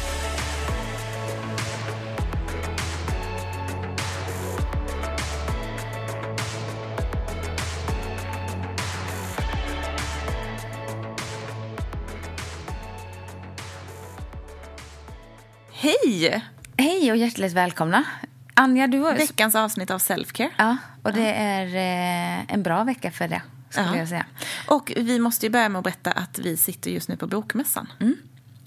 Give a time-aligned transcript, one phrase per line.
[15.85, 16.45] Hej!
[16.77, 18.05] Hej och hjärtligt välkomna.
[18.55, 19.15] Anja, du har...
[19.15, 20.51] Veckans avsnitt av Selfcare.
[20.57, 23.97] Ja, och det är eh, en bra vecka för det, skulle Ja.
[23.97, 24.27] jag säga.
[24.67, 27.93] Och vi måste ju börja med att berätta att vi sitter just nu på Bokmässan.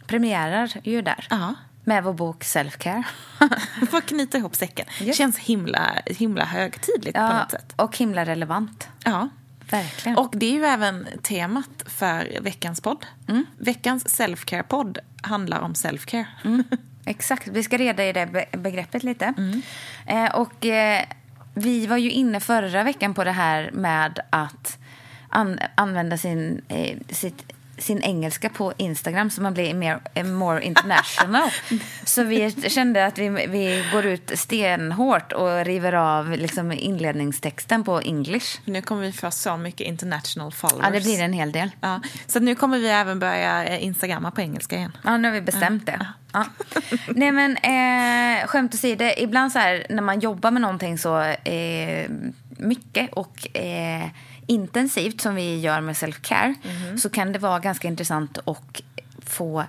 [0.08, 1.28] Premiärar ju där.
[1.30, 1.54] Ja.
[1.84, 3.04] Med vår bok Self-Care.
[3.90, 4.86] För att knyta ihop säcken.
[5.02, 5.18] Yes.
[5.18, 7.74] Känns himla, himla högtidligt på Ja, något sätt.
[7.76, 8.88] och himla relevant.
[9.04, 9.30] Ja.
[9.70, 10.18] Verkligen.
[10.18, 13.06] Och det är ju även temat för veckans podd.
[13.58, 16.28] Veckans Selfcare-podd handlar om selfcare.
[17.08, 19.33] Exakt, vi ska reda i det be- begreppet lite.
[20.05, 21.03] Eh, och eh,
[21.53, 24.78] vi var ju inne förra veckan på det här med att
[25.29, 30.64] an- använda sin, eh, sitt, sin engelska på Instagram så man blir mer, eh, more
[30.64, 31.50] international.
[32.04, 38.02] så vi kände att vi, vi går ut stenhårt och river av liksom, inledningstexten på
[38.02, 38.60] English.
[38.66, 40.84] Nu kommer vi få så mycket international followers.
[40.84, 41.70] Ja, det blir en hel del.
[41.82, 44.98] Ja, så nu kommer vi även börja eh, instagramma på engelska igen.
[45.04, 46.08] Ja, nu har vi bestämt det.
[46.34, 46.46] Ja.
[47.08, 52.09] Nej, men eh, skämt åsido, ibland så här när man jobbar med någonting så eh,
[52.58, 54.08] mycket och eh,
[54.47, 56.56] intensivt som vi gör med self-care
[56.97, 58.81] så kan det vara ganska intressant att
[59.25, 59.63] få,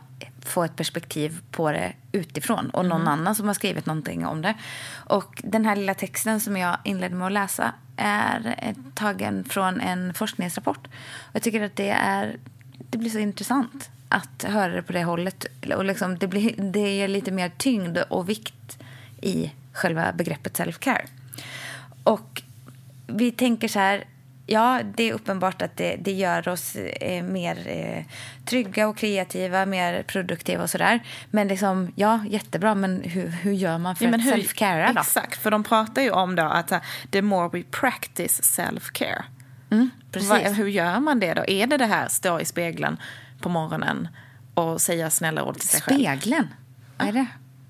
[0.45, 4.55] få ett perspektiv på det utifrån och någon annan som har skrivit någonting om det.
[4.95, 10.15] Och den här lilla texten som jag inledde med att läsa är tagen från en
[10.15, 10.87] forskningsrapport.
[11.19, 12.37] Och jag tycker att det är
[12.91, 15.47] det blir så intressant att höra det på det hållet.
[15.75, 18.79] Och liksom, det, blir, det ger lite mer tyngd och vikt
[19.23, 21.07] i själva begreppet self-care.
[22.05, 22.43] Och
[23.07, 24.05] vi tänker så här,
[24.49, 28.05] ja, det är uppenbart att det, det gör oss eh, mer eh,
[28.45, 31.01] trygga och kreativa, mer produktiva och sådär.
[31.31, 35.01] Men liksom, ja, jättebra, men hur, hur gör man för Ja, att då?
[35.01, 36.79] Exakt, för de pratar ju om då att uh,
[37.11, 39.23] the more we practice self-care.
[39.71, 40.31] Mm, precis.
[40.31, 41.45] Vad- hur gör man det då?
[41.49, 42.97] Är det det här stå i spegeln
[43.41, 44.09] på morgonen
[44.55, 45.99] och säga snälla ord till sig själv?
[46.19, 46.49] Spegeln,
[46.99, 47.27] vad är det?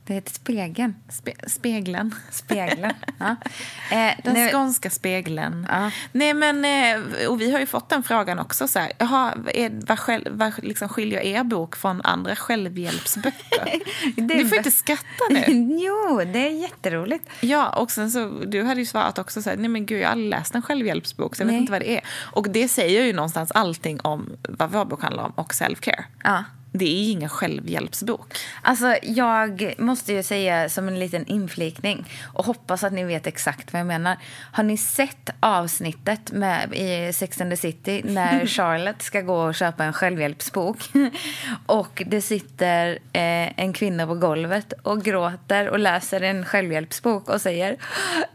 [0.08, 0.94] Det heter spegeln.
[1.08, 2.14] Spe spegeln.
[2.30, 3.36] Spegeln, ja.
[3.91, 5.66] Eh, Den nu- skånska spegeln.
[5.70, 5.91] Ja.
[6.12, 8.69] Nej, men, eh, och vi har ju fått den frågan också.
[8.69, 13.80] Så här, jaha, är, vad, själv, vad liksom skiljer er bok från andra självhjälpsböcker?
[14.16, 15.44] Du får inte skratta nu.
[15.80, 17.28] jo, det är jätteroligt.
[17.40, 20.06] Ja, och sen så, du hade ju svarat också så här, nej men gud jag
[20.06, 21.54] har aldrig läst en självhjälpsbok så jag Nej.
[21.54, 22.04] vet inte vad det är.
[22.32, 26.04] Och det säger ju någonstans allting om vad vår bok handlar om och self-care.
[26.25, 26.44] Ja.
[26.72, 28.38] Det är ingen självhjälpsbok.
[28.62, 33.72] Alltså, jag måste ju säga som en liten inflikning och hoppas att ni vet exakt
[33.72, 34.16] vad jag menar.
[34.52, 39.54] Har ni sett avsnittet med, i Sex and the City när Charlotte ska gå och
[39.54, 40.78] köpa en självhjälpsbok
[41.66, 47.40] och det sitter eh, en kvinna på golvet och gråter och läser en självhjälpsbok och
[47.40, 47.76] säger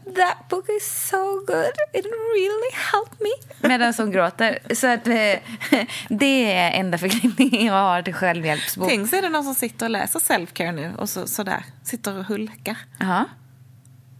[0.04, 3.68] That book is so good, it really helped me.
[3.68, 4.58] Medan hon gråter.
[4.74, 8.88] Så att, eh, det är enda förknippningen jag har till självhjälpsbok.
[8.88, 12.18] Tänk så är det någon som sitter och läser self-care nu och så, sådär, sitter
[12.18, 12.76] och hulkar.
[12.98, 13.24] Ja.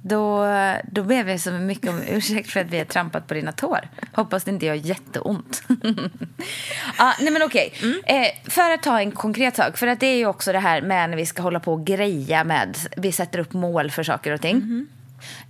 [0.07, 0.47] Då,
[0.85, 3.89] då ber vi så mycket om ursäkt för att vi har trampat på dina tår.
[4.13, 5.63] Hoppas det inte gör jätteont.
[6.99, 7.73] ja, nej men okej.
[8.05, 9.77] Eh, för att ta en konkret sak.
[9.77, 11.87] För att det är ju också det här med när vi ska hålla på och
[11.87, 12.79] greja med.
[12.97, 14.87] Vi sätter upp mål för saker och ting.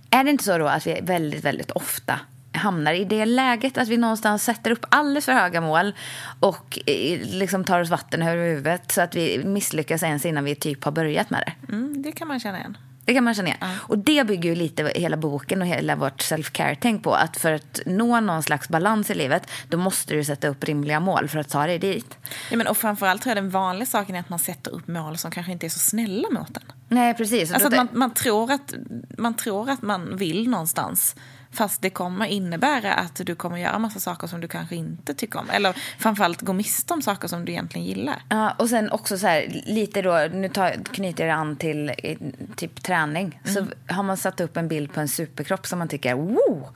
[0.09, 2.19] Är det inte så då att vi väldigt, väldigt ofta
[2.55, 5.93] hamnar i det läget att vi någonstans sätter upp alldeles för höga mål
[6.39, 10.55] och eh, liksom tar oss vatten över huvudet så att vi misslyckas ens innan vi
[10.55, 11.73] typ har börjat med det.
[11.73, 12.77] Mm, det kan man känna igen.
[13.05, 13.59] Det kan man känna igen.
[13.77, 17.13] Och det bygger ju lite hela boken och hela vårt self-care-tänk på.
[17.13, 20.99] Att för att nå någon slags balans i livet, då måste du sätta upp rimliga
[20.99, 22.17] mål för att ta dig dit.
[22.51, 25.17] Ja, men, och framförallt tror jag den vanliga saken är att man sätter upp mål
[25.17, 26.63] som kanske inte är så snälla mot en.
[26.87, 27.51] Nej, precis.
[27.51, 28.73] Alltså att man, man, tror att,
[29.17, 31.15] man tror att man vill någonstans.
[31.55, 35.39] Fast det kommer innebära att du kommer göra massa saker som du kanske inte tycker
[35.39, 35.49] om.
[35.49, 38.21] Eller framförallt gå miste om saker som du egentligen gillar.
[38.29, 41.91] Ja, och sen också så här, lite då, nu tar, knyter jag an till
[42.55, 43.41] typ träning.
[43.43, 43.53] Mm.
[43.53, 46.67] Så har man satt upp en bild på en superkropp som man tycker, wow!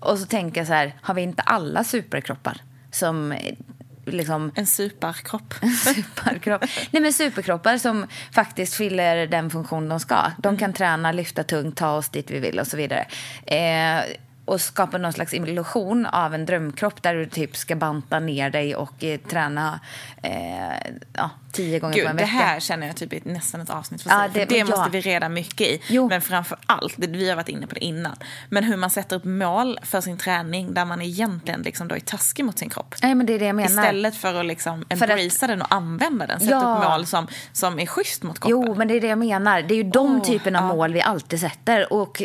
[0.00, 2.60] Och så tänker jag så här, har vi inte alla superkroppar?
[2.90, 3.34] Som
[4.04, 5.54] Liksom, en superkropp.
[5.62, 6.64] En superkropp.
[6.90, 10.32] Nej, men superkroppar som faktiskt fyller den funktion de ska.
[10.38, 10.58] De mm.
[10.58, 13.06] kan träna, lyfta tungt, ta oss dit vi vill och så vidare.
[13.46, 14.04] Eh,
[14.44, 18.76] och skapa någon slags illusion av en drömkropp där du typ ska banta ner dig
[18.76, 19.80] och eh, träna
[20.22, 22.26] eh, ja, tio gånger Gud, på en vecka.
[22.26, 24.18] Det här känner jag typ är nästan ett avsnitt för sig.
[24.18, 25.80] Ja, det, det måste vi reda mycket i.
[25.86, 26.08] Jo.
[26.08, 28.16] Men framför allt, vi har varit inne på det innan,
[28.48, 32.00] men hur man sätter upp mål för sin träning där man egentligen liksom då är
[32.00, 32.94] taskig mot sin kropp.
[33.02, 33.82] Nej, men det är det jag menar.
[33.82, 36.40] Istället för att liksom embracea den och använda den.
[36.40, 36.78] Sätta ja.
[36.78, 38.66] upp mål som, som är schysst mot kroppen.
[38.66, 39.62] Jo, men det är det jag menar.
[39.62, 40.74] Det är ju de oh, typerna av ja.
[40.74, 42.22] mål vi alltid sätter och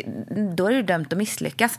[0.56, 1.78] då är det dömt att misslyckas.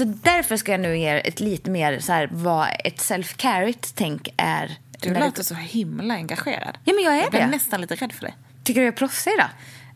[0.00, 4.28] Så därför ska jag nu ge er ett lite mer så här, vad ett self-carrot-tänk
[4.36, 4.76] är.
[5.00, 6.78] Du låter så himla engagerad.
[6.84, 7.38] Ja, men jag är jag det.
[7.38, 8.36] Jag blir nästan lite rädd för dig.
[8.64, 9.44] Tycker du jag är proffsig då?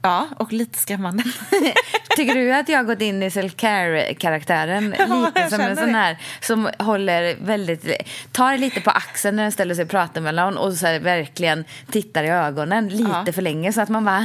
[0.05, 1.25] Ja, och lite skrämmande.
[2.17, 4.95] Tycker du att jag har gått in i self-care-karaktären?
[4.99, 7.87] Ja, lite som en sån här som håller väldigt,
[8.33, 11.65] tar lite på axeln när den ställer sig och pratar med någon och så verkligen
[11.91, 13.33] tittar i ögonen lite ja.
[13.33, 14.21] för länge så att man bara...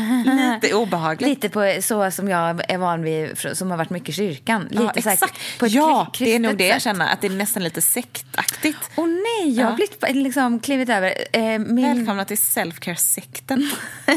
[0.61, 1.29] lite obehagligt.
[1.29, 4.67] Lite på så som jag är van vid, som har varit mycket i kyrkan.
[4.71, 5.21] Lite ja, exakt.
[5.21, 8.77] Här, på ja, det är nog det jag känner, att det är nästan lite sektaktigt.
[8.95, 9.75] Åh oh, nej, jag har ja.
[9.75, 11.13] blivit, liksom klivit över.
[11.31, 11.97] Eh, min...
[11.97, 13.69] Välkomna till self-care-sekten.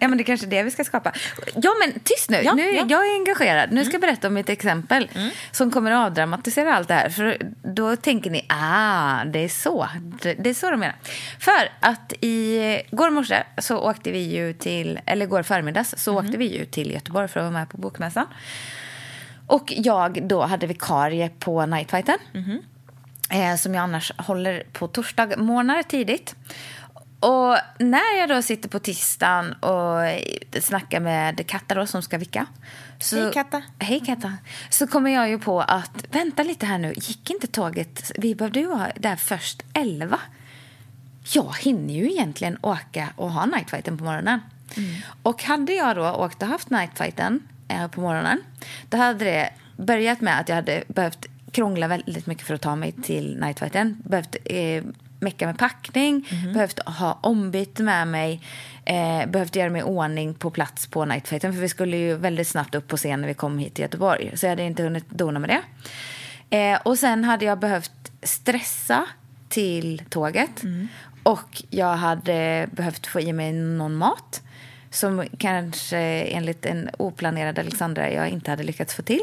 [0.00, 1.12] ja, men det är kanske är det vi ska skapa.
[1.54, 2.42] Ja, men tyst nu.
[2.42, 2.86] Ja, nu ja.
[2.88, 3.72] Jag är engagerad.
[3.72, 5.30] Nu ska jag berätta om mitt exempel mm.
[5.50, 7.08] som kommer att avdramatisera allt det här.
[7.08, 9.88] För då tänker ni, ah, det är så.
[10.22, 10.96] Det är så de menar.
[11.38, 16.24] För att i går morse så åkte vi ju till, eller går förmiddags så mm.
[16.24, 18.26] åkte vi ju till Göteborg för att vara med på Bokmässan.
[19.46, 22.18] Och jag då hade vikarie på Nightfighten.
[22.34, 22.58] Mm.
[23.30, 26.34] Eh, som jag annars håller på torsdag morgnar tidigt.
[27.20, 30.02] Och när jag då sitter på tisdagen och
[30.62, 32.46] snackar med Katta då, som ska vicka.
[33.00, 33.62] Så, hej Katta.
[33.78, 34.34] Hej Katta.
[34.70, 38.60] Så kommer jag ju på att, vänta lite här nu, gick inte tåget, vi behövde
[38.60, 40.20] ju vara där först 11.
[41.32, 44.40] Jag hinner ju egentligen åka och ha nightfighten på morgonen.
[44.76, 44.94] Mm.
[45.22, 48.42] Och hade jag då åkt och haft nightfighten eh, på morgonen,
[48.88, 52.76] då hade det börjat med att jag hade behövt krångla väldigt mycket för att ta
[52.76, 54.02] mig till nightfighten.
[54.04, 54.84] Behövt eh,
[55.20, 56.52] mecka med packning, mm.
[56.52, 58.42] behövt ha ombyte med mig,
[58.84, 62.74] eh, behövt göra mig ordning på plats på nightfighten för vi skulle ju väldigt snabbt
[62.74, 65.38] upp på scen när vi kom hit till Göteborg så jag hade inte hunnit dona
[65.38, 65.62] med det.
[66.56, 69.06] Eh, och sen hade jag behövt stressa
[69.48, 70.88] till tåget mm.
[71.22, 74.42] och jag hade behövt få i mig någon mat
[74.90, 79.20] som kanske enligt en oplanerad Alexandra jag inte hade lyckats få till.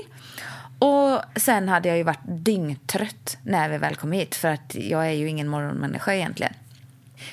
[0.85, 5.07] Och sen hade jag ju varit dyngtrött när vi väl kom hit för att jag
[5.07, 6.53] är ju ingen morgonmänniska egentligen.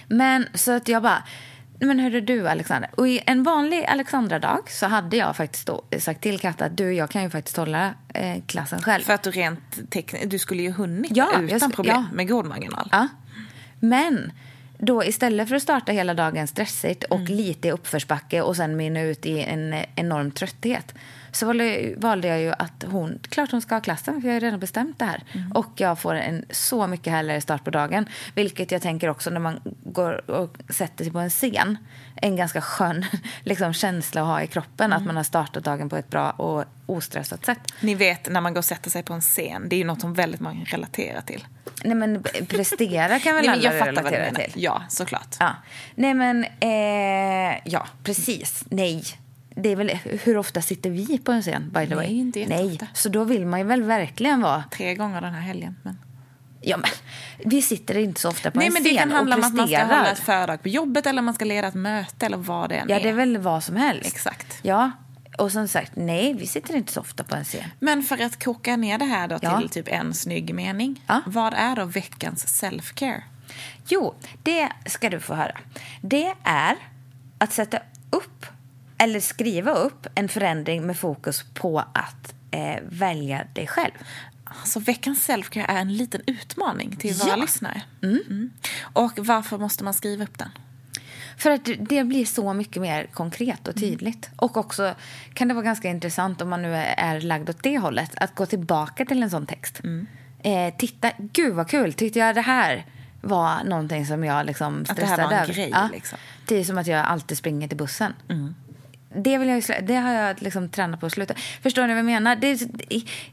[0.09, 1.23] Men så att jag bara,
[1.81, 2.89] men hörru du Alexandra.
[2.97, 6.93] Och i en vanlig Alexandra-dag så hade jag faktiskt då sagt till Katta att du,
[6.93, 9.03] jag kan ju faktiskt hålla eh, klassen själv.
[9.03, 12.17] För att du rent tekniskt, du skulle ju hunnit ja, utan jag, problem ja.
[12.17, 12.89] med god marginal.
[12.93, 13.09] Ja.
[13.81, 14.33] Men
[14.79, 17.37] då istället för att starta hela dagen stressigt och mm.
[17.37, 20.95] lite uppförsbacke och sen mynna ut i en enorm trötthet
[21.33, 21.47] så
[21.97, 24.99] valde jag ju att hon, klart hon ska ha klassen för jag har redan bestämt
[24.99, 25.23] det här.
[25.33, 25.53] Mm.
[25.53, 28.09] Och jag får en så mycket härligare start på dagen.
[28.35, 31.79] Vilket jag tänker också när man går och sätter sig på en scen.
[32.17, 33.05] En ganska skön
[33.43, 34.87] liksom, känsla att ha i kroppen.
[34.87, 34.99] Mm.
[34.99, 37.59] Att man har startat dagen på ett bra och ostressat sätt.
[37.81, 39.69] Ni vet när man går och sätter sig på en scen.
[39.69, 41.47] Det är ju något som väldigt många relaterar till.
[41.85, 44.53] Nej men prestera kan väl alla relatera till?
[44.55, 45.37] Ja, såklart.
[45.41, 45.51] Ja.
[45.95, 48.65] Nej men, eh, ja precis.
[48.69, 49.05] Nej
[49.57, 52.07] det är väl, hur ofta sitter vi på en scen, by the way?
[52.07, 54.65] Nej, inte Nej, så då vill man ju väl verkligen vara...
[54.71, 55.77] Tre gånger den här helgen.
[55.83, 55.99] Men...
[56.61, 56.91] Ja, men
[57.51, 59.43] vi sitter inte så ofta på Nej, en scen Nej, men det kan handla om
[59.45, 62.37] att man ska hålla ett föredrag på jobbet eller man ska leda ett möte eller
[62.37, 62.95] vad det än är.
[62.95, 64.07] Ja, det är väl vad som helst.
[64.07, 64.59] Exakt.
[64.63, 64.91] Ja,
[65.39, 67.65] och som sagt, nej, vi sitter inte så ofta på en scen.
[67.79, 69.69] Men för att koka ner det här då till ja.
[69.69, 71.05] typ en snygg mening.
[71.07, 71.21] Ja.
[71.27, 73.23] Vad är då veckans self-care?
[73.89, 75.59] Jo, det ska du få höra.
[76.01, 76.77] Det är
[77.39, 77.79] att sätta
[78.11, 78.47] upp
[79.03, 83.93] eller skriva upp en förändring med fokus på att eh, välja dig själv.
[84.45, 87.37] Alltså veckans selfcare är en liten utmaning till våra Ja.
[87.37, 87.83] lyssnare.
[88.03, 88.51] Mm.
[88.93, 90.49] Och varför måste man skriva upp den?
[91.37, 94.31] För att det blir så mycket mer konkret och tydligt.
[94.37, 94.95] Och också
[95.35, 98.47] kan det vara ganska intressant om man nu är, lagd åt det hållet att gå
[98.47, 99.81] tillbaka till en sån text.
[100.43, 102.87] Eh, titta, gud vad kul, tyckte jag det här
[103.21, 105.55] var någonting som jag liksom Att det här stressade var en över.
[105.55, 105.89] grej, Ja.
[105.93, 106.19] liksom.
[106.47, 108.13] Det är som att jag alltid springer till bussen.
[109.15, 111.35] Det, vill jag, det har jag liksom tränat på att sluta.
[111.63, 112.37] Förstår ni vad jag menar?
[112.37, 112.69] Det,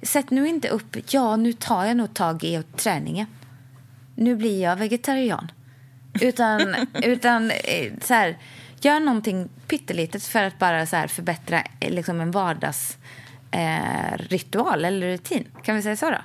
[0.07, 3.27] sätt nu inte upp, ja nu tar jag nog tag i träningen.
[4.15, 5.51] Nu blir jag vegetarian.
[6.21, 8.37] Utan, utan eh, så här,
[8.81, 12.97] gör någonting pyttelitet för att bara så här förbättra eh, liksom en vardags
[13.51, 15.47] eh, ritual eller rutin.
[15.63, 16.17] Kan vi säga så då?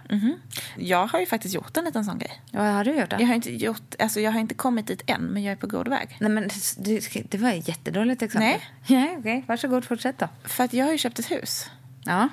[0.76, 2.43] Jag har ju faktiskt gjort en liten sån grej.
[2.52, 3.16] Vad har du gjort då?
[3.21, 5.66] Jag har inte, gjort, alltså jag har inte kommit dit än, men jag är på
[5.66, 6.16] god väg.
[6.21, 8.49] Nej, men det, det var ett jättedåligt exempel.
[8.49, 8.61] Nej.
[9.07, 9.45] Nej, okej.
[9.49, 10.28] Varsågod, fortsätt då.
[10.45, 11.71] För att jag har ju köpt ett hus
[12.04, 12.28] Ja.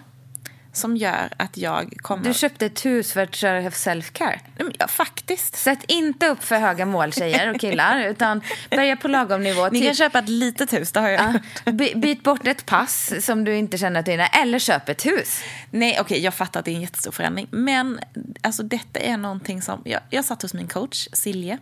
[0.74, 2.24] Som gör att jag kommer...
[2.24, 4.40] Du köpte ett hus för att köra self-care.
[4.80, 5.56] Ja, faktiskt.
[5.56, 9.70] Sätt inte upp för höga mål, tjejer och killar, utan börja på lagom nivå.
[9.70, 12.66] Ni Typ- kan köpa ett litet hus, det har jag Ja, by- byt bort ett
[12.66, 15.42] pass som du inte känner att du är inne eller köp ett hus.
[15.72, 17.48] Nej, okej, jag fattar att det är en jättestor förändring.
[17.52, 18.00] Men
[18.42, 19.82] alltså, detta är någonting som...
[19.86, 21.58] Jag, jag satt hos min coach, Silje,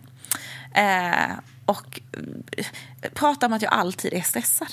[0.75, 1.31] eh,
[1.65, 1.99] och
[2.57, 2.65] eh,
[3.13, 4.67] pratade om att jag alltid är stressad.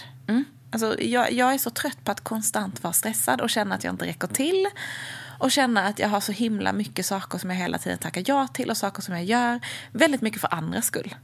[0.70, 3.94] Alltså, jag, jag är så trött på att konstant vara stressad och känna att jag
[3.94, 4.66] inte räcker till.
[5.38, 8.46] Och känna att jag har så himla mycket saker som jag hela tiden tackar ja
[8.46, 9.60] till och saker som jag gör.
[9.92, 11.14] Väldigt mycket för andras skull.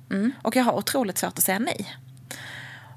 [0.43, 1.97] Och jag har otroligt svårt att säga nej.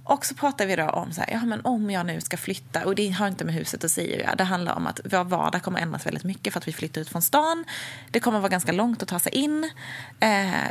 [0.06, 2.86] Och så pratar vi då om så här, ja, men om jag nu ska flytta,
[2.86, 5.80] och det har inte med huset att säga, det handlar om att vår vardag kommer
[5.80, 7.66] ändras väldigt mycket för att vi flyttar ut från stan.
[8.10, 9.72] Det kommer vara ganska långt att ta sig in.
[10.20, 10.68] Eh,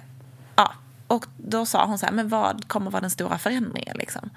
[0.57, 0.73] ja.
[1.07, 3.97] Och då sa hon så här, men vad kommer vara den stora förändringen?
[3.97, 4.31] Liksom?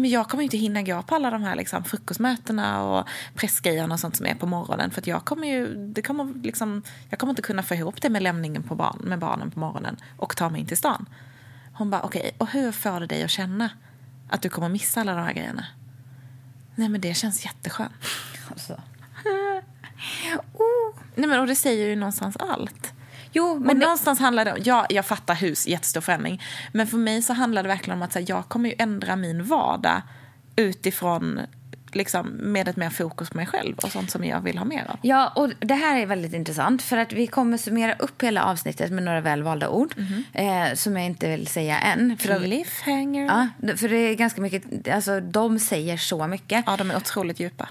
[0.00, 4.00] Men jag kommer inte hinna gå på alla de här liksom, frukostmötena och pressgrejerna och
[4.00, 4.90] sånt som är på morgonen.
[4.90, 8.22] För jag kommer ju, det kommer liksom, jag kommer inte kunna få ihop det med
[8.22, 11.08] lämningen på barn, med barnen på morgonen och ta mig in till stan.
[11.72, 13.70] Hon bara, okej, och hur får det dig att känna
[14.30, 15.66] att du kommer missa alla de här grejerna?
[16.74, 17.92] Nej men det känns jätteskönt.
[18.50, 18.80] Alltså.
[21.14, 22.92] Nej men och det säger ju någonstans allt.
[23.36, 26.42] Jo, Men det, någonstans handlar det om, ja jag fattar hus, jättestor förändring.
[26.72, 29.44] Men för mig så handlar det verkligen om att här, jag kommer ju ändra min
[29.44, 30.02] vardag
[30.56, 31.40] utifrån,
[31.92, 34.84] liksom med ett mer fokus på mig själv och sånt som jag vill ha mer
[34.88, 34.98] av.
[35.02, 38.92] ja, och det här är väldigt intressant för att vi kommer summera upp hela avsnittet
[38.92, 39.94] med några välvalda ord
[40.32, 42.16] eh, som jag inte vill säga än.
[42.18, 43.24] För, de, Cliffhanger.
[43.24, 46.64] ja, för det är ganska mycket, alltså de säger så mycket.
[46.66, 47.68] Ja, de är otroligt djupa.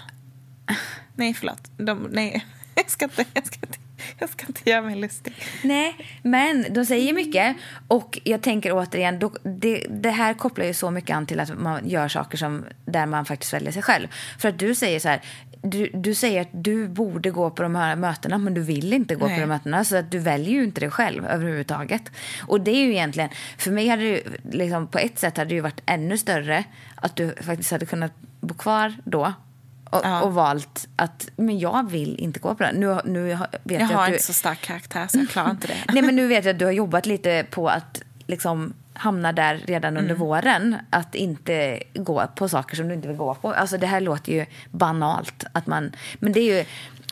[1.15, 1.71] Nej, förlåt.
[1.77, 2.45] De, nej,
[2.75, 3.77] jag ska, inte, jag, ska inte,
[4.19, 5.33] jag ska inte göra mig lustig.
[5.63, 7.55] Nej, men de säger mycket.
[7.87, 11.59] Och jag tänker återigen, då, det, det här kopplar ju så mycket an till att
[11.59, 14.07] man gör saker som, där man faktiskt väljer sig själv.
[14.39, 15.21] För att du säger så här,
[15.61, 19.15] du, du säger att du borde gå på de här mötena men du vill inte
[19.15, 19.35] gå Nej.
[19.35, 19.83] på de mötena.
[19.83, 22.01] Så att du väljer ju inte det själv överhuvudtaget.
[22.41, 24.21] Och det är ju egentligen, för mig hade det
[24.51, 26.63] liksom, på ett sätt hade det ju varit ännu större
[26.95, 29.33] att du faktiskt hade kunnat bo kvar då.
[29.95, 30.21] Och, Ja.
[30.21, 32.71] och valt att, men jag vill inte gå på det.
[32.71, 35.51] Nu, nu vet Jag jag, har att du, inte så stark karaktär så jag klarar
[35.51, 35.77] inte det.
[35.93, 39.61] Nej, men nu vet jag att du har jobbat lite på att liksom hamna där
[39.65, 40.75] redan under våren.
[40.89, 43.53] Att inte gå på saker som du inte vill gå på.
[43.53, 45.43] Alltså det här låter ju banalt.
[45.51, 46.65] Att man, men det är ju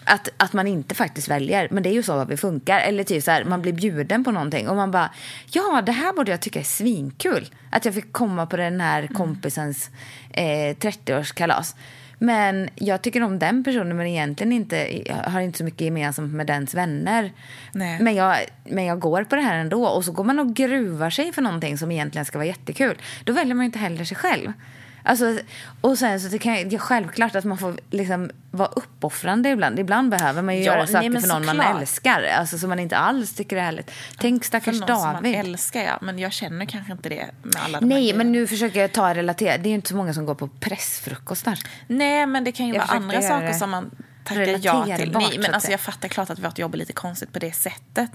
[0.06, 1.68] att, att man inte faktiskt väljer.
[1.72, 2.80] Men det är ju så vi funkar.
[2.80, 5.10] Eller typ så här, man blir bjuden på någonting och man bara,
[5.52, 7.50] ja det här borde jag tycka är svinkul.
[7.70, 9.90] Att jag fick komma på den här kompisens
[10.30, 11.76] eh, 30-årskalas.
[12.24, 16.48] Men jag tycker om den personen men egentligen inte, har inte så mycket gemensamt med
[16.48, 17.32] dens vänner.
[17.72, 18.02] Nej.
[18.02, 19.86] Men jag, men jag går på det här ändå.
[19.86, 22.98] Och så går man och gruvar sig för någonting som egentligen ska vara jättekul.
[23.24, 24.54] Då väljer man inte heller sig själv.
[25.04, 25.40] Alltså,
[25.82, 29.80] och sen så jag det är självklart att man får liksom vara uppoffrande ibland.
[29.80, 32.24] Ibland behöver man ju Ja, göra nej, saker men för någon man älskar.
[32.24, 33.92] Alltså som man inte alls tycker är härligt.
[34.18, 35.36] Tänk För stackars någon som man David.
[35.36, 38.82] älskar jag, men jag känner kanske inte det med alla de Nej, men nu försöker
[38.82, 39.58] jag ta relatera.
[39.58, 41.60] Det är ju inte så många som går på pressfrukostar.
[41.88, 43.92] Nej, men det kan ju Jag vara andra saker det som man
[44.24, 45.12] tackar ja till.
[45.12, 48.12] Nej, men alltså, jag fattar klart att vårt jobb är lite konstigt på det sättet.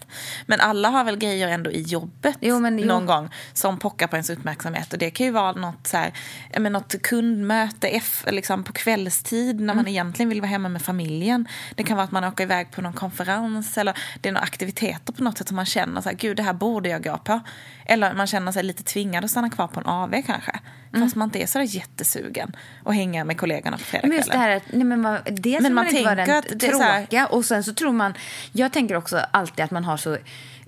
[0.46, 2.86] Men alla har väl grejer ändå i jobbet Jo, men jo.
[2.86, 4.92] någon gång som pockar på ens uppmärksamhet.
[4.92, 6.12] Och det kan ju vara något, så här,
[6.58, 9.88] men något kundmöte F, liksom på kvällstid när man Mm.
[9.88, 11.48] egentligen vill vara hemma med familjen.
[11.74, 15.12] Det kan vara att man åker iväg på någon konferens eller det är några aktiviteter
[15.12, 17.40] på något sätt som man känner så här, gud det här borde jag gå på.
[17.86, 20.60] Eller man känner sig lite tvingad att stanna kvar på en AV kanske.
[20.92, 21.06] Mm.
[21.06, 24.42] Fast man inte är så jättesugen och hänga med kollegorna på Men just det fredagskvällen.
[24.42, 27.26] här att, nej men man, dels Men man man inte tänker den att det tråkiga
[27.26, 28.14] och sen så tror man,
[28.52, 30.16] jag tänker också alltid att man har så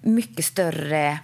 [0.02, 1.18] mycket större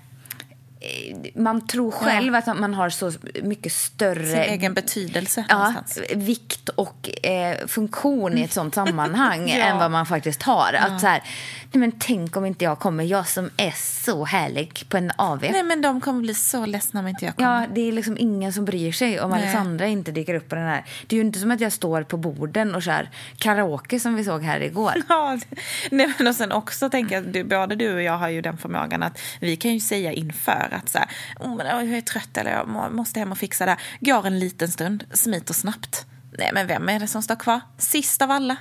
[1.34, 4.26] man tror själv att man har så mycket större...
[4.26, 5.98] Sin egen betydelse Ja, någonstans.
[6.14, 9.56] vikt och eh, funktion i ett sånt sammanhang Ja.
[9.64, 10.72] än vad man faktiskt har.
[10.72, 11.22] Att så här,
[11.72, 13.70] nej men tänk om inte jag kommer, jag som är
[14.04, 15.40] så härlig på en AV.
[15.52, 17.60] Nej, men de kommer bli så ledsna om inte jag kommer.
[17.60, 19.40] Ja, det är liksom ingen som bryr sig om Nej.
[19.42, 20.84] Alexandra inte dyker upp på den här.
[21.06, 24.24] Det är ju inte som att jag står på borden och kör karaoke som vi
[24.24, 24.94] såg här igår.
[25.08, 25.38] Ja,
[25.90, 29.02] nej, men och sen också tänker jag, både du och jag har ju den förmågan
[29.02, 31.08] att vi kan ju säga inför att så här,
[31.40, 33.76] oh, men jag är trött eller jag må- måste hem och fixa det.
[34.00, 36.06] Går en liten stund, smiter snabbt.
[36.38, 37.60] Nej, men vem är det som står kvar?
[37.78, 38.56] Sist av alla.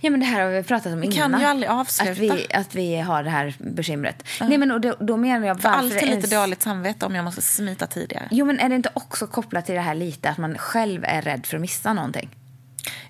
[0.00, 1.30] Ja, men det här har vi pratat om innan.
[1.30, 2.12] kan ju aldrig avsluta.
[2.12, 4.22] Att vi, att vi har det här bekymret.
[4.40, 7.24] Nej, men och då, då menar jag För alltid ens- lite dåligt samvete om jag
[7.24, 8.28] måste smita tidigare.
[8.30, 11.22] Jo, men är det inte också kopplat till det här lite att man själv är
[11.22, 12.30] rädd för att missa någonting?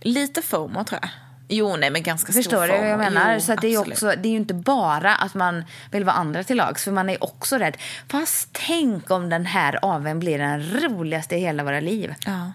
[0.01, 1.11] Lite FOMO tror jag.
[1.49, 3.35] Jo, nej, men ganska Förstår stor du vad jag menar?
[3.35, 3.93] Jo, så det, är absolut.
[3.97, 7.11] också, det är ju inte bara att man vill vara andra till lags, för man
[7.11, 7.77] är också rädd.
[8.09, 12.15] Fast tänk om den här aveln blir den roligaste i hela våra liv.
[12.27, 12.53] Ja.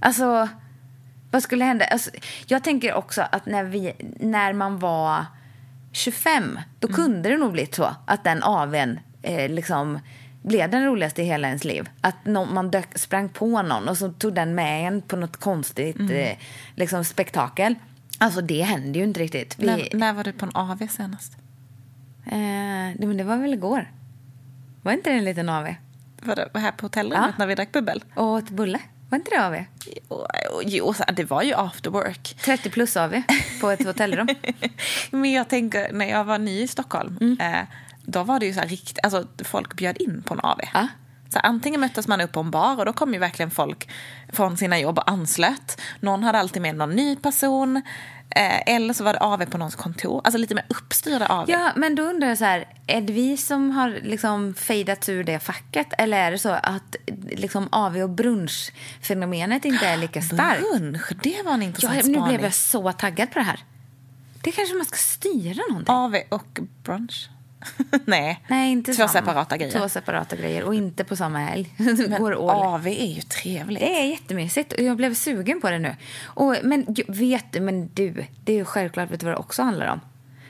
[0.00, 0.48] Alltså,
[1.30, 1.84] vad skulle hända?
[1.84, 2.10] Alltså,
[2.46, 5.26] jag tänker också att när, vi, när man var
[5.92, 6.96] 25, då Mm.
[6.96, 9.98] kunde det nog bli så att den aveln eh, liksom
[10.42, 11.88] blev den roligaste i hela ens liv.
[12.00, 15.36] Att nå- man dök, sprang på någon och så tog den med en på något
[15.36, 16.10] konstigt Mm.
[16.16, 16.36] eh,
[16.74, 17.74] liksom spektakel.
[18.18, 19.58] Alltså det hände ju inte riktigt.
[19.58, 21.32] Vi, När, när var du på en AV senast?
[22.26, 23.92] eh, nej, men det var väl igår?
[24.82, 25.74] Var inte det en liten AV?
[26.22, 27.34] Var det här på hotellrummet Ja.
[27.38, 28.04] när vi drack bubbel?
[28.14, 28.80] Och åt bulle?
[29.08, 29.64] Var inte det AV?
[29.86, 30.26] Jo,
[30.64, 32.36] jo, det var ju after work.
[32.44, 33.22] 30 plus AV
[33.60, 34.28] på ett hotellrum.
[35.10, 37.40] Men jag tänker, när jag var ny i Stockholm, Mm.
[37.54, 37.64] eh,
[38.06, 40.60] då var det ju så här rikt, alltså folk bjöd in på en AV.
[40.74, 40.88] Ja.
[41.34, 43.88] Så antingen möttes man upp på en bar och då kom ju verkligen folk
[44.32, 45.80] från sina jobb och anslöt.
[46.00, 47.76] Någon hade alltid med någon ny person.
[48.30, 50.20] Eh, eller så var det AV på någons kontor.
[50.24, 51.50] Alltså lite mer uppstyrda AV.
[51.50, 55.24] Ja, men då undrar jag så här, är det vi som har liksom fejdats ur
[55.24, 55.86] det facket?
[55.98, 56.96] Eller är det så att
[57.30, 60.60] liksom AV och brunchfenomenet inte är lika starkt?
[60.60, 62.28] Brunch, det var en intressant Ja, nu spaning.
[62.28, 63.60] blev jag så taggad på det här.
[64.42, 65.94] Det kanske man ska styra någonting.
[65.94, 67.28] AV och brunch.
[68.04, 69.08] Nej, Nej, inte två samma.
[69.08, 69.72] separata grejer.
[69.80, 71.74] Två separata grejer och inte på samma helg.
[71.76, 73.80] Men går AV är ju trevligt.
[73.80, 75.96] Det är jättemysigt och jag blev sugen på det nu.
[76.24, 79.86] Och, men vet men du, det är ju självklart, vet du vad det också handlar
[79.86, 80.00] om?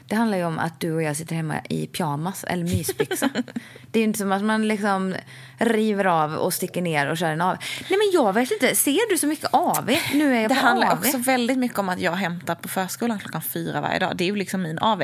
[0.06, 3.30] Det handlar ju om att du och jag sitter hemma i pyjamas eller mysbyxa.
[3.90, 5.14] det är ju inte som att man liksom
[5.58, 7.56] river av och sticker ner och kör en AV.
[7.90, 9.90] Nej men jag vet inte, ser du så mycket AV?
[10.14, 10.98] Nu är jag Det handlar AV.
[10.98, 14.16] också väldigt mycket om att jag hämtar på förskolan klockan fyra varje dag.
[14.16, 15.02] Det är ju liksom min AV.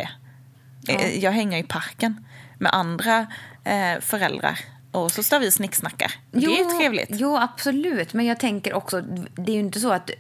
[0.89, 2.27] Eh, Jag hänger i parken
[2.59, 3.27] med andra
[3.65, 4.59] eh, föräldrar.
[4.93, 6.13] Och så står vi och snicksnackar.
[6.31, 7.09] Det är ju trevligt.
[7.11, 8.13] Jo, absolut.
[8.13, 9.01] Men jag tänker också,
[9.35, 10.11] det är ju inte så att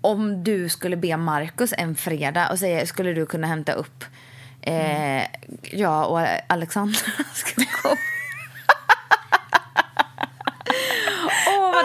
[0.00, 4.04] om du skulle be Markus en fredag och säga, skulle du kunna hämta upp
[4.62, 5.22] eh,
[5.62, 6.98] jag och Alexandra
[7.34, 7.96] ska komma.
[11.48, 11.84] Åh, vad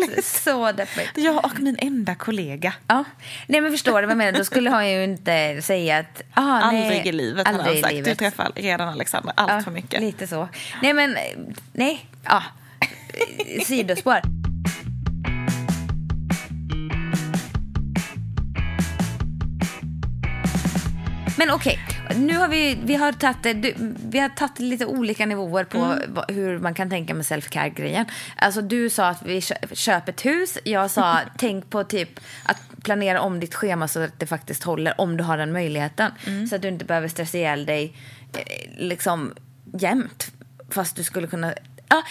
[0.00, 0.26] deppigt.
[0.26, 1.10] Så deppigt.
[1.14, 2.74] Jag och min enda kollega.
[2.86, 3.04] Ja.
[3.46, 4.38] Nej, men förstår du vad jag menar?
[4.38, 6.22] Då skulle han ju inte säga att...
[6.34, 8.04] Ah, nej, Aldrig i livet aldrig han i sagt.
[8.04, 10.00] Du träffar redan Alexandra allt Ja, för mycket.
[10.00, 10.48] Lite så.
[10.82, 11.16] Nej, men...
[11.72, 12.06] Nej.
[12.24, 12.42] Ja.
[13.64, 14.20] Sidospår.
[21.38, 21.78] Men okej,
[22.16, 23.76] nu har vi, vi har tagit
[24.10, 26.18] vi har tagit lite olika nivåer på Mm.
[26.28, 28.04] hur man kan tänka med self-care-grejen.
[28.36, 30.58] Alltså du sa att vi kö- köper ett hus.
[30.64, 35.00] Jag sa tänk på typ att planera om ditt schema så att det faktiskt håller
[35.00, 36.12] om du har den möjligheten.
[36.26, 36.46] Mm.
[36.46, 37.96] Så att du inte behöver stressa ihjäl dig
[38.38, 38.42] eh,
[38.78, 39.34] liksom
[39.78, 40.32] jämt.
[40.70, 41.54] Fast du skulle kunna
[41.88, 42.02] ja,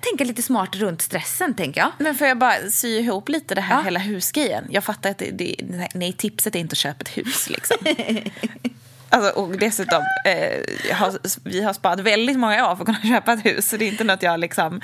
[0.00, 1.92] tänka lite smart runt stressen, tänker jag.
[1.98, 3.82] Men får jag bara sy ihop lite det här Ja.
[3.82, 4.64] hela husgrejen?
[4.70, 5.56] Jag fattar att det, det,
[5.94, 7.76] nej, tipset är inte att köpa ett hus liksom.
[9.08, 13.32] Alltså, och dessutom, eh, har, vi har sparat väldigt många år för att kunna köpa
[13.32, 13.68] ett hus.
[13.68, 14.80] Så det är inte något jag liksom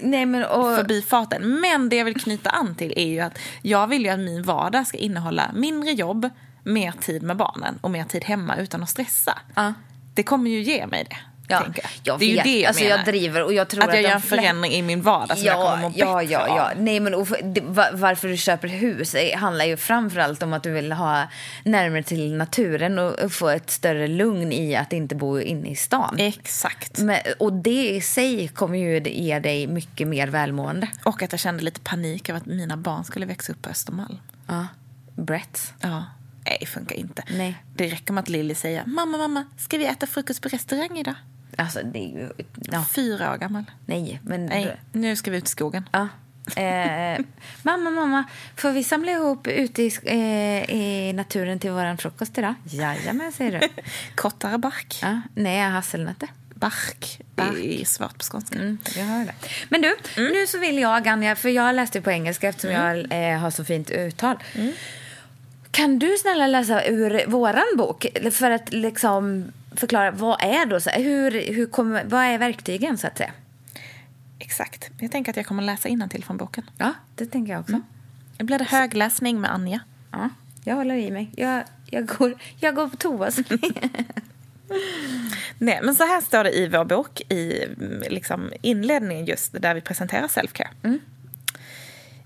[0.00, 0.76] Nej, men och...
[0.76, 1.60] förbi farten.
[1.60, 4.42] Men det jag vill knyta an till är ju att jag vill ju att min
[4.42, 6.30] vardag ska innehålla mindre jobb,
[6.62, 9.38] mer tid med barnen och mer tid hemma utan att stressa.
[9.54, 9.74] Ja.
[10.14, 11.16] Det kommer ju ge mig det.
[11.50, 11.64] Ja,
[12.02, 12.18] jag.
[12.18, 12.96] det är ju det jag alltså, menar.
[12.96, 15.56] Jag driver och jag tror att jag gör en förändring i min vardag som jag
[15.56, 16.70] kommer må ja, bättre ja, ja.
[16.70, 16.82] av.
[16.82, 20.70] Nej, men och det, va- varför du köper hus handlar ju framförallt om att du
[20.70, 21.26] vill ha
[21.64, 25.76] närmare till naturen och, och få ett större lugn i att inte bo inne i
[25.76, 26.16] stan.
[26.18, 26.98] Exakt.
[26.98, 30.88] Men, och det i sig kommer ju ge dig mycket mer välmående.
[31.04, 34.18] Och att jag kände lite panik över att mina barn skulle växa upp på Östermalm.
[34.46, 34.66] Ja.
[35.16, 35.72] Brett.
[35.80, 36.04] Ja.
[36.44, 37.22] Nej, det funkar inte.
[37.30, 37.62] Nej.
[37.74, 41.14] Det räcker med att Lilly säger mamma, mamma, ska vi äta frukost på restaurang idag?
[41.56, 42.28] Alltså, det är ju...
[42.54, 43.64] Ja, Fyra år gammal.
[43.86, 44.46] nej, men...
[44.46, 45.88] Nej, nu ska vi ut i skogen.
[45.92, 46.08] Ja.
[46.56, 47.20] Eh,
[47.62, 48.24] mamma, mamma,
[48.56, 52.54] får vi samla ihop ute i, eh, i naturen till våran frukost idag?
[52.64, 53.68] Jajamän, säger du.
[54.14, 54.98] Kortare bark.
[55.02, 56.28] Ja, nej, hasselnötter.
[56.54, 57.54] Bark, Bark.
[57.58, 58.58] är svårt på skånska.
[58.58, 59.34] Mm, jag hör det.
[59.68, 62.98] Men du, nu så vill jag, Anja, för jag läste på engelska eftersom jag
[63.32, 64.36] eh, har så fint uttal.
[65.70, 70.90] Kan du snälla läsa ur våran bok för att liksom förklara vad är då, så
[70.90, 73.32] hur, hur kommer, vad är verktygen så att säga?
[74.38, 74.90] Exakt.
[75.00, 76.70] Jag tänker att jag kommer läsa till från boken.
[76.78, 77.80] Ja, det tänker jag också.
[78.38, 79.80] Nu blir det högläsning med Anja.
[80.10, 80.28] Ja,
[80.64, 81.30] jag håller i mig.
[81.36, 83.30] Jag, jag, går, jag går på toa.
[85.58, 89.74] Nej, men så här står det i vår bok i mm, liksom, inledningen just där
[89.74, 90.98] vi presenterar self-care.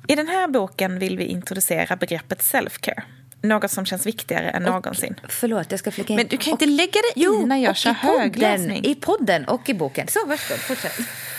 [0.09, 3.03] I den här boken vill vi introducera begreppet self-care.
[3.45, 5.21] Något som känns viktigare än någonsin.
[5.29, 6.17] Förlåt, jag ska flika in.
[6.17, 8.85] Men du kan inte lägga dig i när jag och kör i podden, högläsning.
[8.85, 10.09] I podden och i boken.
[10.09, 10.99] Så, varsågod, fortsätt.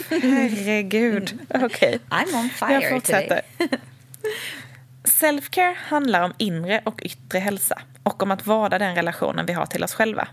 [0.09, 1.39] Herregud.
[1.49, 1.99] Okej.
[2.09, 3.41] I'm on fire Jag fortsätter.
[5.03, 9.65] Self-care handlar om inre och yttre hälsa och om att vårda den relationen vi har
[9.65, 10.27] till oss själva.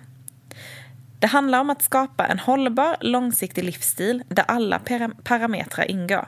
[1.18, 6.26] Det handlar om att skapa en hållbar, långsiktig livsstil där alla para- parametrar ingår,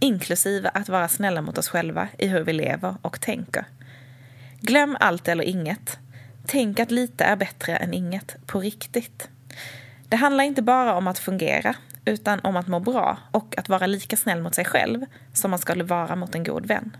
[0.00, 3.64] inklusive att vara snälla mot oss själva i hur vi lever och tänker.
[4.62, 5.98] Glöm allt eller inget.
[6.46, 9.28] Tänk att lite är bättre än inget, på riktigt.
[10.08, 13.86] Det handlar inte bara om att fungera, utan om att må bra och att vara
[13.86, 16.96] lika snäll mot sig själv som man skulle vara mot en god vän.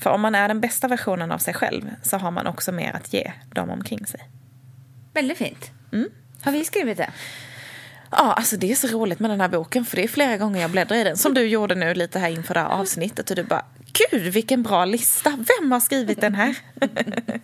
[0.00, 2.96] För om man är den bästa versionen av sig själv så har man också mer
[2.96, 4.20] att ge dem omkring sig.
[5.14, 5.70] Väldigt fint.
[5.92, 6.08] Mm.
[6.42, 7.10] Har vi skrivit det?
[8.10, 10.60] Ja, alltså det är så roligt med den här boken för det är flera gånger
[10.60, 11.16] jag bläddrar i den.
[11.16, 13.64] Som du gjorde nu lite här inför det här avsnittet och du bara
[14.10, 16.56] Gud vilken bra lista, vem har skrivit den här?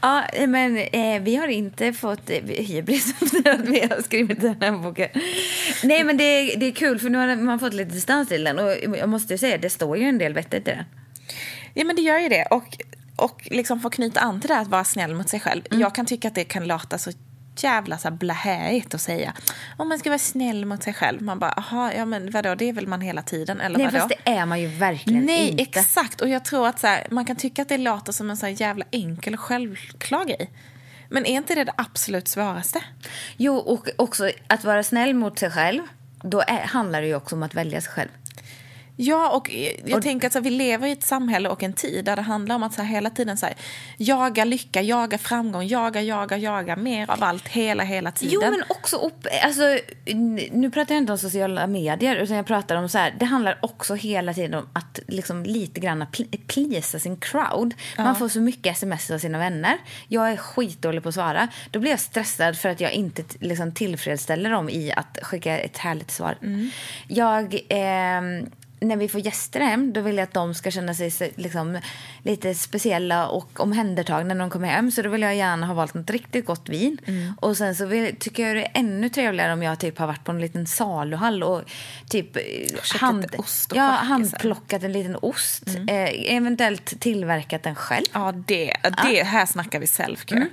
[0.00, 4.56] Ja, men eh, vi har inte fått eh, hybris efter att vi har skrivit den
[4.62, 5.08] här boken.
[5.84, 8.44] Nej, men det, är- det är kul för nu har man fått lite distans till
[8.44, 10.84] den och jag måste säga, det står ju en del vettigt i den.
[11.74, 12.78] Ja men det gör ju det och,
[13.16, 15.62] och liksom få knyta an till det att vara snäll mot sig själv.
[15.70, 17.10] Jag kan tycka att det kan låta så
[17.62, 19.32] jävla så här blähigt att säga
[19.76, 21.22] om man ska vara snäll mot sig själv.
[21.22, 23.98] Man bara, aha, ja men vadå, det är väl man hela tiden eller Nej, vadå?
[23.98, 25.62] fast det är man ju verkligen Nej, inte.
[25.62, 26.20] exakt.
[26.20, 28.48] Och jag tror att så här, man kan tycka att det låter som en så
[28.48, 30.50] jävla enkel och självklar grej.
[31.08, 32.80] Men är inte det det absolut svåraste?
[33.36, 35.82] Jo, och också att vara snäll mot sig själv,
[36.22, 38.08] då är, handlar det ju också om att välja sig själv.
[38.98, 39.50] Ja, och
[39.84, 42.22] jag tänker att så här, vi lever i ett samhälle och en tid där det
[42.22, 43.54] handlar om att så här, hela tiden så här,
[43.96, 48.34] jaga lycka, jaga framgång, jaga, jaga, jaga mer av allt hela, hela tiden.
[48.42, 49.62] Jo, men också upp, alltså,
[50.52, 53.58] nu pratar jag inte om sociala medier, utan jag pratar om så här, det handlar
[53.62, 57.74] också hela tiden om att liksom lite grann pl- pleasa sin crowd.
[57.98, 59.78] Man får så mycket sms av sina vänner.
[60.08, 61.48] Jag är skitdålig på att svara.
[61.70, 65.78] Då blir jag stressad för att jag inte liksom, tillfredsställer dem i att skicka ett
[65.78, 66.38] härligt svar.
[67.08, 67.60] Jag...
[67.68, 71.80] ehm, när vi får gäster hem, då vill jag att de ska känna sig liksom,
[72.22, 74.90] lite speciella och omhändertagna när de kommer hem.
[74.90, 76.98] Så då vill jag gärna ha valt något riktigt gott vin.
[77.40, 80.24] Och sen så vill, tycker jag det är ännu trevligare om jag typ har varit
[80.24, 81.62] på en liten saluhall och
[82.08, 82.42] typ eh,
[82.82, 85.68] köpt lite ost och ja, handplockat en liten ost.
[85.88, 88.06] Eh, eventuellt tillverkat den själv.
[88.12, 90.48] Ja, det, det här snackar vi self-care.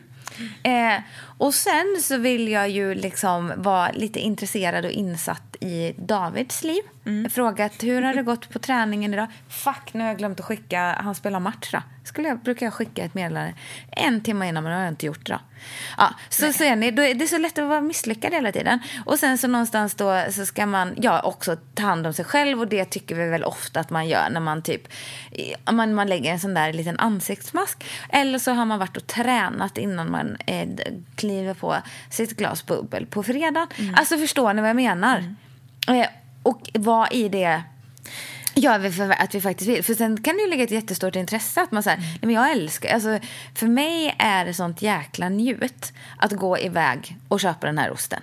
[0.64, 1.02] Eh,
[1.38, 6.82] och sen så vill jag ju liksom vara lite intresserad och insatt i Davids liv.
[7.32, 9.28] Frågat hur har det gått på träningen idag?
[9.50, 11.80] Fuck, nu har jag glömt att skicka, han spelar match då.
[12.04, 13.54] Skulle jag, brukar jag skicka ett meddelande
[13.92, 15.40] en timme innan, men det har jag inte gjort då.
[15.98, 18.80] Ja, så ser ni, då är det är så lätt att vara misslyckad hela tiden.
[19.06, 22.60] Och sen så någonstans då så ska man ja, också ta hand om sig själv
[22.60, 24.88] och det tycker vi väl ofta att man gör när man typ
[25.72, 27.86] man, man lägger en sån där liten ansiktsmask.
[28.10, 30.68] Eller så har man varit och tränat innan man eh,
[31.24, 31.76] kliver på
[32.10, 33.68] sitt glas bubbel på fredag.
[33.96, 35.36] Alltså förstår ni vad jag menar?
[35.88, 36.08] Eh,
[36.44, 37.64] och vad i det
[38.56, 39.84] gör vi för att vi faktiskt vill.
[39.84, 42.52] För sen kan det ju ligga ett jättestort intresse att man säger, nej men jag
[42.52, 43.20] älskar, alltså
[43.56, 48.22] för mig är det sånt jäkla njut att gå iväg och köpa den här osten.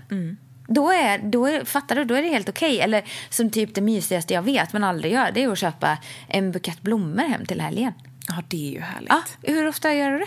[0.66, 2.80] Då är, då är, fattar du, då är det helt okej.
[2.80, 6.52] Eller som typ det mysigaste jag vet men aldrig gör, det är att köpa en
[6.52, 7.92] bukett blommor hem till helgen.
[8.28, 9.08] Ja, det är ju härligt.
[9.10, 10.26] Ja, hur ofta gör du det?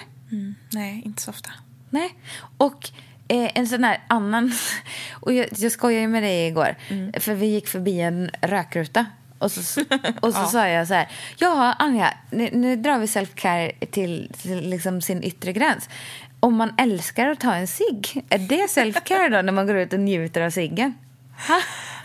[0.71, 1.49] Nej, inte så ofta.
[1.93, 2.15] Nej.
[2.58, 2.89] Och
[3.27, 4.51] eh, en sån här annan...
[5.12, 6.75] Och jag, jag skojade ju med dig igår.
[7.19, 9.06] För vi gick förbi en rökruta.
[9.39, 9.82] Och så,
[10.19, 11.08] och så sa jag så här.
[11.38, 15.89] Ja, Anja, nu, nu drar vi self-care till, till liksom sin yttre gräns.
[16.39, 19.93] Om man älskar att ta en cigg, är det self-care då när man går ut
[19.93, 20.93] och njuter av ciggen?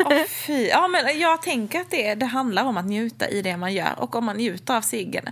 [0.05, 0.12] Åh,
[0.46, 0.66] fy.
[0.68, 3.94] Ja, men jag tänker att det, det handlar om att njuta i det man gör.
[3.96, 5.24] Och om man njuter av ciggen,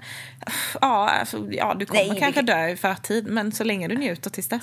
[0.81, 3.27] ja, alltså, ja du kommer Nej, kanske det- dö i förtid.
[3.27, 4.63] Men så länge du njuter tills dess.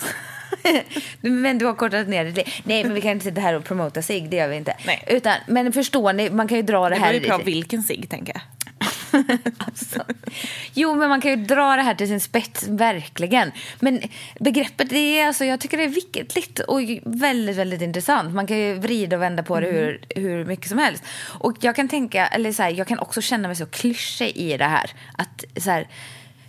[1.22, 2.44] Men du har kortat ner det.
[2.64, 4.76] Nej, men vi kan inte sitta här och promota cigg, det gör vi inte.
[4.86, 5.04] Nej.
[5.08, 7.14] Utan, men förstår ni, man kan ju dra det, Det här...
[7.14, 8.42] beror ju på vilken cigg, tänker jag.
[9.58, 10.04] alltså.
[10.74, 13.52] Jo, men man kan ju dra det här till sin spets, verkligen.
[13.80, 14.02] Men
[14.40, 18.34] begreppet, det är, alltså, jag tycker det är viktigt och väldigt, väldigt intressant.
[18.34, 19.82] Man kan ju vrida och vända på det mm.
[19.82, 21.04] hur, hur mycket som helst.
[21.40, 24.58] Och jag kan tänka, eller så här, jag kan också känna mig så klyschig i
[24.58, 24.92] det här.
[25.18, 25.88] Att så här,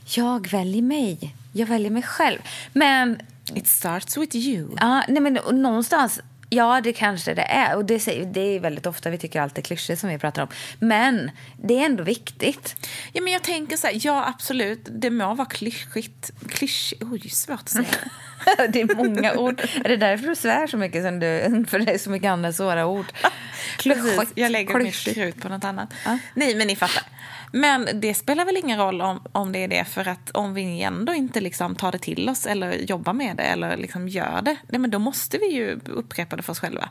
[0.04, 1.34] jag väljer mig.
[1.52, 2.38] Jag väljer mig själv.
[2.72, 3.18] Men...
[3.54, 4.68] It starts with you.
[4.80, 7.76] Ja, nej, men någonstans Ja, det kanske det är.
[7.76, 10.48] Och det, det är väldigt ofta vi tycker allt är klyschor som vi pratar om.
[10.78, 11.30] Men
[11.62, 12.76] det är ändå viktigt.
[13.12, 16.30] Ja, men jag tänker så här, ja absolut, det må vara klyschigt.
[16.48, 16.94] Klysch...
[17.00, 17.86] Oj, svårt att säga.
[18.68, 19.60] det är många ord.
[19.84, 21.04] Är det därför du svär så mycket?
[21.04, 23.06] Som du, för det är så mycket andra svåra ord.
[23.78, 24.32] Klyschigt.
[24.34, 25.94] Jag lägger mitt krut på något annat.
[26.04, 26.18] Ja.
[26.34, 27.02] Nej, men ni fattar.
[27.56, 30.82] Men det spelar väl ingen roll om, om det är det för att om vi
[30.82, 34.56] ändå inte liksom tar det till oss eller jobbar med det eller liksom gör det,
[34.68, 36.88] nej men då måste vi ju upprepa det för oss själva.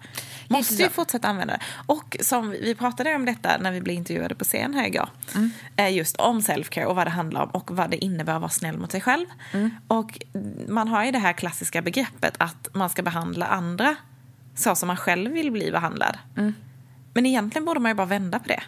[0.47, 1.59] Måste ju fortsätta använda det.
[1.85, 5.09] Och som vi pratade om detta när vi blev intervjuade på scen här igår.
[5.35, 5.93] Mm.
[5.93, 8.77] Just om self-care och vad det handlar om och vad det innebär att vara snäll
[8.77, 9.25] mot sig själv.
[9.51, 9.71] Mm.
[9.87, 10.19] Och
[10.67, 13.95] man har ju det här klassiska begreppet att man ska behandla andra
[14.55, 16.17] så som man själv vill bli behandlad.
[16.37, 16.53] Mm.
[17.13, 18.63] Men egentligen borde man ju bara vända på det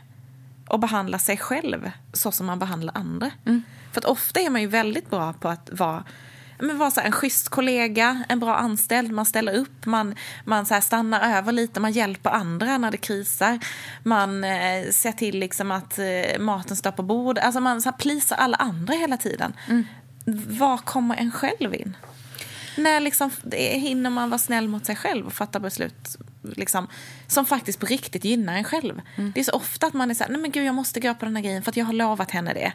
[0.67, 3.32] och behandla sig själv så som man behandlar andra.
[3.45, 3.63] Mm.
[3.91, 6.04] För att ofta är man ju väldigt bra på att vara
[6.60, 10.82] men vara så en schysst kollega, en bra anställd, man ställer upp, man, man så
[10.82, 13.60] stannar över lite, man hjälper andra när det krisar.
[14.04, 17.97] Man eh, ser till liksom att eh, maten står på bordet, alltså man så här,
[17.97, 19.54] plisar alla andra hela tiden.
[19.69, 19.86] Mm.
[20.47, 21.97] Var kommer en själv in?
[22.78, 26.17] När liksom, hinner man vara snäll mot sig själv och fatta beslut
[26.58, 26.88] liksom,
[27.27, 29.01] som faktiskt på riktigt gynnar en själv.
[29.15, 29.31] Mm.
[29.36, 31.13] Det är så ofta att man är så här, nej men gud jag måste gå
[31.13, 32.73] på den här grejen för att jag har lovat henne det.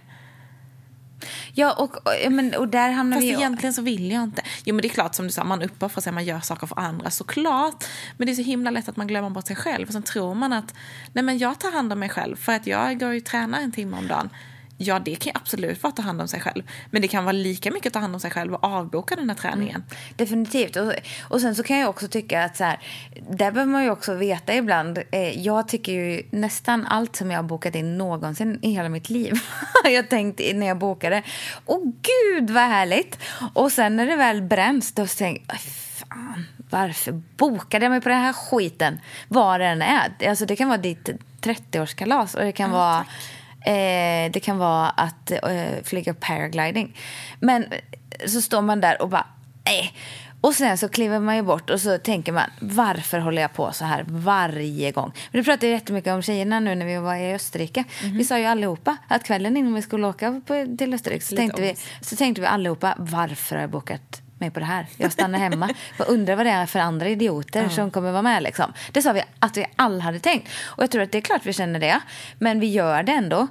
[1.55, 3.33] Ja, och, och, men, och där hamnar Fast vi...
[3.33, 4.43] egentligen så vill jag inte.
[4.65, 6.79] Jo, men det är klart som du sa, man uppoffrar sig, man gör saker för
[6.79, 7.85] andra, såklart.
[8.17, 9.87] Men det är så himla lätt att man glömmer bort sig själv.
[9.87, 10.75] Och sen tror man att,
[11.13, 13.73] nej men jag tar hand om mig själv för att jag går och tränar en
[13.73, 14.31] timme om dagen
[14.83, 16.63] ja det kan absolut vara att ta hand om sig själv.
[16.91, 19.31] Men det kan vara lika mycket att ta hand om sig själv och avboka den
[19.31, 19.75] här träningen.
[19.75, 20.77] Mm, definitivt.
[20.77, 22.79] Och, och sen så kan jag också tycka att så här,
[23.31, 24.99] där behöver man ju också veta ibland.
[25.11, 29.11] Eh, jag tycker ju nästan allt som jag har bokat in någonsin i hela mitt
[29.11, 29.35] liv.
[29.85, 31.23] jag tänkt när jag bokade.
[31.67, 33.19] Åh gud vad härligt!
[33.55, 38.09] Och sen när det väl bränns då tänker jag fan, varför bokade jag mig på
[38.09, 39.01] den här skiten?
[39.29, 40.29] Vad det än är.
[40.29, 41.09] Alltså det kan vara ditt
[41.41, 43.09] 30-årskalas och det kan ja, vara tack
[43.67, 46.97] Eh, det kan vara att eh, flyga paragliding.
[47.41, 47.67] Men
[48.27, 49.27] så står man där och bara,
[49.65, 49.95] nej.
[50.41, 53.73] Och sen så kliver man ju bort och så tänker man, varför håller jag på
[53.73, 55.13] så här varje gång?
[55.31, 57.81] Men det pratade jag jättemycket om tjejerna nu när vi var i Österrike.
[57.81, 58.19] Mm -hmm.
[58.19, 61.63] Vi sa ju allihopa att kvällen innan vi skulle åka på, till Österrike så tänkte,
[61.63, 64.87] vi, så tänkte vi allihopa, varför har jag bokat mig på det här.
[64.97, 65.69] Jag stannar hemma.
[65.97, 67.71] Jag undrar vad det är för andra idioter mm.
[67.71, 68.43] som kommer vara med.
[68.43, 68.73] Liksom.
[68.93, 70.49] Det sa vi att vi alla hade tänkt.
[70.65, 72.01] Och jag tror att det är klart vi känner det.
[72.39, 73.47] Men vi gör det ändå.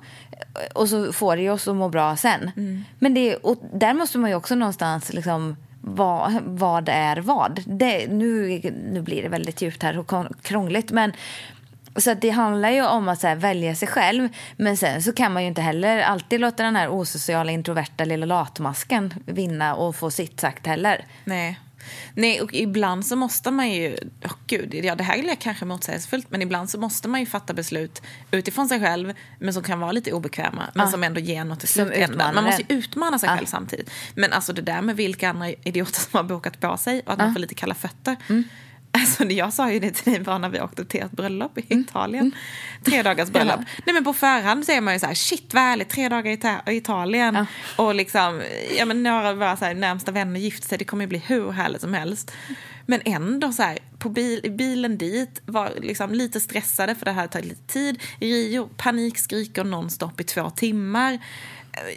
[0.74, 2.52] Och så får det oss att må bra sen.
[2.58, 2.86] Mm.
[3.00, 7.64] Men det, och där måste man ju också någonstans liksom vad, vad är vad.
[7.66, 8.60] Det, nu,
[8.92, 10.92] nu blir det väldigt djupt här och krångligt.
[10.92, 11.14] Men
[11.96, 14.30] så det handlar ju om att här, välja sig själv.
[14.58, 18.26] Men sen så kan man ju inte heller alltid låta den här osociala, introverta lilla
[18.26, 21.06] latmasken vinna och få sitt sagt heller.
[21.26, 21.60] Nej.
[22.14, 23.98] Nej, och ibland så måste man ju...
[24.24, 27.54] Oh, gud, ja, det här är kanske motsägelsefullt men ibland så måste man ju fatta
[27.54, 30.92] beslut utifrån sig själv men som kan vara lite obekväma men ah.
[30.92, 32.36] som ändå ger något i slutändan.
[32.36, 33.36] Man måste ju utmana sig ah.
[33.36, 33.92] själv samtidigt.
[34.16, 37.20] Men alltså det där med vilka andra idioter som har bokat på sig och att
[37.20, 37.24] ah.
[37.24, 38.16] man får lite kalla fötter.
[38.30, 38.44] Mm
[38.92, 41.66] Alltså, jag sa ju det till dig bara när vi åkte till ett bröllop i
[41.70, 41.82] mm.
[41.82, 42.26] Italien.
[42.26, 42.38] Mm.
[42.84, 43.60] Tre dagars bröllop.
[43.86, 46.32] Nej, men på förhand säger man ju så här, shit vad härligt, tre dagar
[46.72, 47.36] i Italien.
[47.36, 47.46] Ja.
[47.84, 48.42] Och liksom,
[48.78, 51.24] ja, men några av våra så här, närmsta vänner gifte sig, det kommer ju bli
[51.28, 52.32] hur härligt som helst.
[52.86, 57.28] Men ändå så här, på bil, bilen dit, var liksom lite stressade för det här
[57.28, 58.02] tagit lite tid.
[58.20, 61.20] Rio panikskriker nonstop i två timmar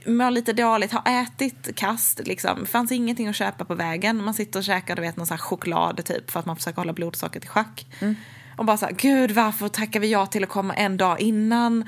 [0.06, 2.20] mår lite dåligt, har ätit kast.
[2.26, 2.66] Liksom.
[2.66, 4.24] fanns ingenting att köpa på vägen.
[4.24, 6.92] Man sitter och käkar du vet, någon så choklad typ, för att man försöker hålla
[6.92, 7.86] blodsockret i schack.
[8.00, 8.16] Mm.
[8.56, 11.84] Och bara så här, gud varför tackar vi ja till att komma en dag innan?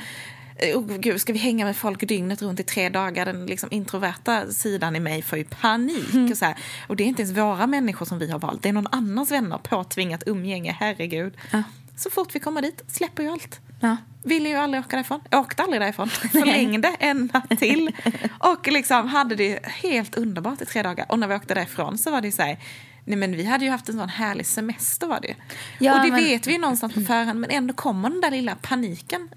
[0.75, 3.27] Oh, gud, ska vi hänga med folk dygnet runt i tre dagar?
[3.27, 6.15] Den liksom introverta sidan i mig får ju panik.
[6.15, 6.31] Mm.
[6.31, 6.59] Och, så här.
[6.87, 8.63] och det är inte ens våra människor som vi har valt.
[8.63, 11.37] Det är någon annans vänner, påtvingat umgänge, herregud.
[11.51, 11.63] Ja.
[11.97, 13.61] Så fort vi kommer dit släpper ju allt.
[13.81, 13.97] Ja.
[14.23, 15.21] Ville ju aldrig åka därifrån.
[15.33, 16.09] Åkte aldrig därifrån.
[16.33, 17.91] Förlängde en natt till.
[18.39, 21.07] Och liksom hade det helt underbart i tre dagar.
[21.09, 22.59] Och när vi åkte därifrån så var det så här,
[23.05, 25.35] Nej, men vi hade ju haft en sån härlig semester var det
[25.79, 26.25] ja, Och det men...
[26.25, 29.29] vet vi någonstans på förhand men ändå kommer den där lilla paniken.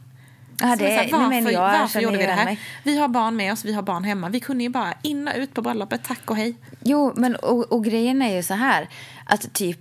[0.62, 2.46] Ja, Som det- här, men varför jag varför gjorde vi det här?
[2.46, 2.60] mig.
[2.84, 4.30] Vi har barn med oss, vi har barn hemma.
[4.30, 6.54] Vi kunde ju bara in och ut på bröllopet, tack och hej.
[6.80, 8.88] Jo, men och, och grejen är ju så här
[9.26, 9.80] att typ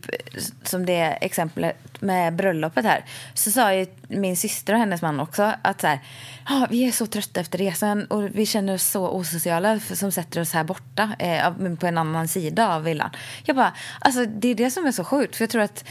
[0.63, 5.53] som det exemplet med bröllopet här så sa ju min syster och hennes man också
[5.63, 6.01] att så här,
[6.45, 10.41] ah, vi är så trötta efter resan och vi känner oss så osociala som sätter
[10.41, 13.11] oss här borta eh, på en annan sida av villan.
[13.45, 15.85] Jag bara, alltså det är det som är så sjukt för jag tror att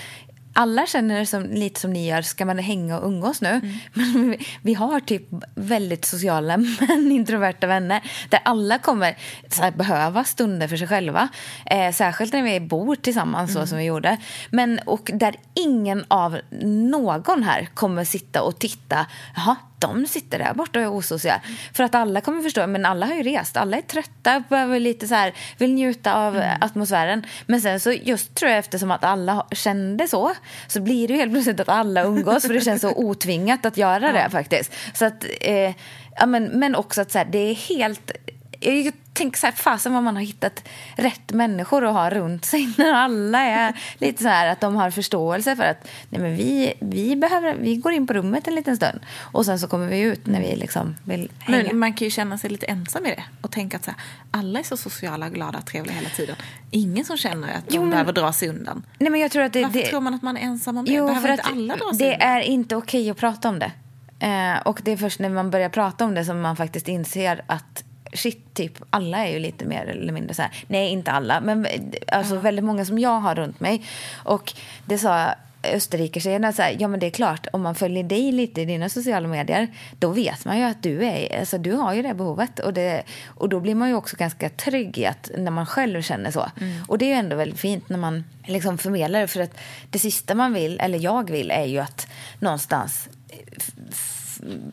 [0.55, 3.49] alla känner som, lite som ni gör, ska man hänga och umgås nu?
[3.49, 3.77] Mm.
[3.93, 5.23] Men vi, vi har typ
[5.55, 9.17] väldigt sociala men introverta vänner där alla kommer
[9.59, 11.27] här, behöva stunder för sig själva.
[11.65, 13.63] Eh, särskilt när vi bor tillsammans Mm.
[13.63, 14.17] så som vi gjorde.
[14.49, 19.05] Men, och där ingen av någon här kommer sitta och titta.
[19.35, 21.41] Jaha, de sitter där borta och är osociala.
[21.73, 23.57] För att alla kommer förstå, men alla har ju rest.
[23.57, 26.57] Alla är trötta, behöver lite så här, vill njuta av Mm.
[26.61, 27.25] atmosfären.
[27.45, 30.31] Men sen så just tror jag eftersom att alla kände så,
[30.67, 33.77] så blir det ju helt plötsligt att alla umgås för det känns så otvingat att
[33.77, 34.73] göra det faktiskt.
[34.93, 35.73] Så att, eh,
[36.19, 38.11] ja, men, men också att så här, det är helt
[38.59, 40.63] jag tänker så här, fasen vad man har hittat
[40.95, 44.91] rätt människor att ha runt sig när alla är lite så här att de har
[44.91, 48.75] förståelse för att nej men vi, vi, behöver, vi går in på rummet en liten
[48.77, 51.63] stund och sen så kommer vi ut när vi liksom vill hänga.
[51.63, 53.99] Men man kan ju känna sig lite ensam i det och tänka att så här,
[54.31, 56.35] alla är så sociala, glada trevliga hela tiden.
[56.71, 58.83] Ingen som känner att de Jo, men- behöver dra sig undan.
[58.99, 60.85] nej men jag tror att det, Varför det, tror man att man är ensam om
[60.85, 60.91] det?
[60.91, 62.27] Jo, behöver för att alla dra sig det undan?
[62.29, 63.71] är inte okej att prata om det.
[64.19, 67.41] Eh, och det är först när man börjar prata om det som man faktiskt inser
[67.47, 67.83] att
[68.15, 70.51] shit, typ alla är ju lite mer eller mindre så här.
[70.67, 71.67] Nej, inte alla, men
[72.07, 73.81] alltså väldigt många som jag har runt mig.
[74.13, 74.53] Och
[74.85, 75.35] det sa
[75.73, 78.89] Österrike-tjejerna så här, ja men det är klart, om man följer dig lite i dina
[78.89, 79.67] sociala medier,
[79.99, 82.59] då vet man ju att du är, alltså du har ju det behovet.
[82.59, 86.01] Och, det, och då blir man ju också ganska trygg i att, när man själv
[86.01, 86.45] känner så.
[86.87, 89.57] Och det är ju ändå väldigt fint när man liksom förmedlar det, för att
[89.89, 92.07] det sista man vill, eller jag vill, är ju att
[92.39, 93.09] någonstans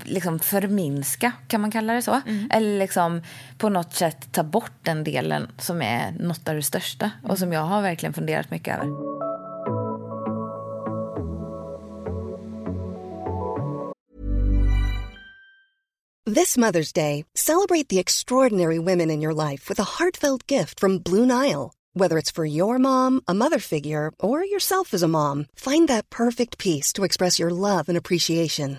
[0.05, 2.21] liksom förminska, kan man kalla det så?
[2.51, 3.23] Eller liksom
[3.59, 7.53] på något sätt ta bort den delen som är något av det största och som
[7.53, 9.13] jag har verkligen funderat mycket över.
[16.35, 20.99] This Mother's Day, celebrate the extraordinary women in your life with a heartfelt gift from
[20.99, 21.73] Blue Nile.
[21.95, 26.09] Whether it's for your mom, a mother figure, or yourself as a mom, find that
[26.09, 28.79] perfect piece to express your love and appreciation.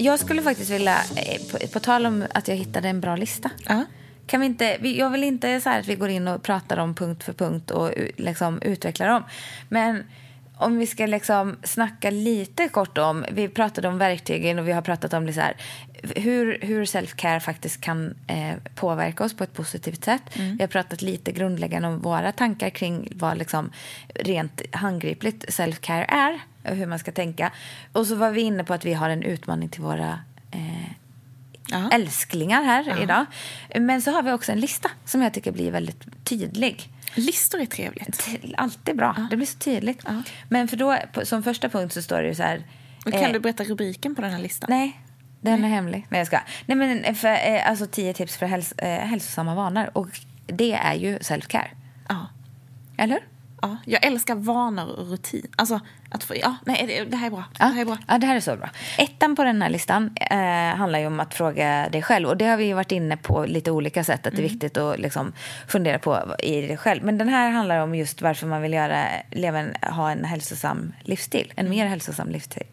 [0.00, 3.50] Jag skulle faktiskt vilja, eh, på, på tal om att jag hittade en bra lista.
[3.68, 3.84] Ja.
[4.26, 6.94] Kan vi inte, jag vill inte så här att vi går in och pratar om
[6.94, 9.24] punkt för punkt och liksom utvecklar dem.
[9.68, 10.04] Men
[10.60, 14.82] om vi ska liksom snacka lite kort om, vi pratade om verktygen och vi har
[14.82, 15.56] pratat om så här,
[16.16, 20.22] hur, hur self-care faktiskt kan eh, påverka oss på ett positivt sätt.
[20.34, 23.70] Vi har pratat lite grundläggande om våra tankar kring vad liksom
[24.14, 27.52] rent handgripligt self-care är och hur man ska tänka.
[27.92, 30.18] Och så var vi inne på att vi har en utmaning till våra
[30.50, 30.92] eh,
[31.70, 31.90] Ja.
[31.92, 33.26] älsklingar här idag.
[33.74, 36.88] Men så har vi också en lista som jag tycker blir väldigt tydlig.
[37.14, 38.28] Listor är trevligt.
[38.56, 39.26] Alltid bra.
[39.30, 40.04] Det blir så tydligt.
[40.48, 42.62] Men för då, som första punkt så står det ju så här...
[43.06, 44.66] Och kan eh, du berätta rubriken på den här listan?
[44.70, 45.00] Nej,
[45.40, 46.06] den är hemlig.
[46.08, 46.40] Nej, jag ska.
[46.66, 49.90] Nej, men för, eh, alltså tio tips för häls eh, hälsosamma vanor.
[49.92, 50.08] Och
[50.46, 51.68] det är ju self-care.
[52.08, 52.26] Ja.
[52.96, 53.29] Eller hur?
[53.62, 53.76] Ja.
[53.84, 55.46] Jag älskar vanor och rutin.
[55.56, 57.44] Alltså, att få, ja, nej, det, här är bra.
[57.58, 57.98] Ja, Det här är bra.
[58.08, 58.70] ja, det här är så bra.
[58.98, 62.28] Ettan på den här listan eh, handlar ju om att fråga dig själv.
[62.28, 64.26] Och det har vi varit inne på lite olika sätt.
[64.26, 65.32] Att det är viktigt att liksom
[65.68, 67.04] fundera på i dig själv.
[67.04, 70.92] Men den här handlar om just varför man vill göra, leva en, ha en hälsosam
[71.00, 71.52] livsstil.
[71.56, 72.66] En mer hälsosam livsstil.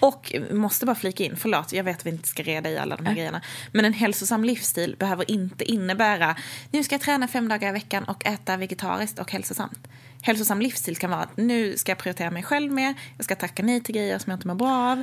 [0.00, 2.96] Och måste bara flika in, förlåt, jag vet att vi inte ska reda i alla
[2.96, 3.40] de här grejerna.
[3.72, 6.36] Men en hälsosam livsstil behöver inte innebära
[6.70, 9.88] nu ska jag träna fem dagar i veckan och äta vegetariskt och hälsosamt.
[10.22, 13.62] Hälsosam livsstil kan vara att nu ska jag prioritera mig själv mer, jag ska tacka
[13.62, 15.02] nej till grejer som jag inte mår bra av.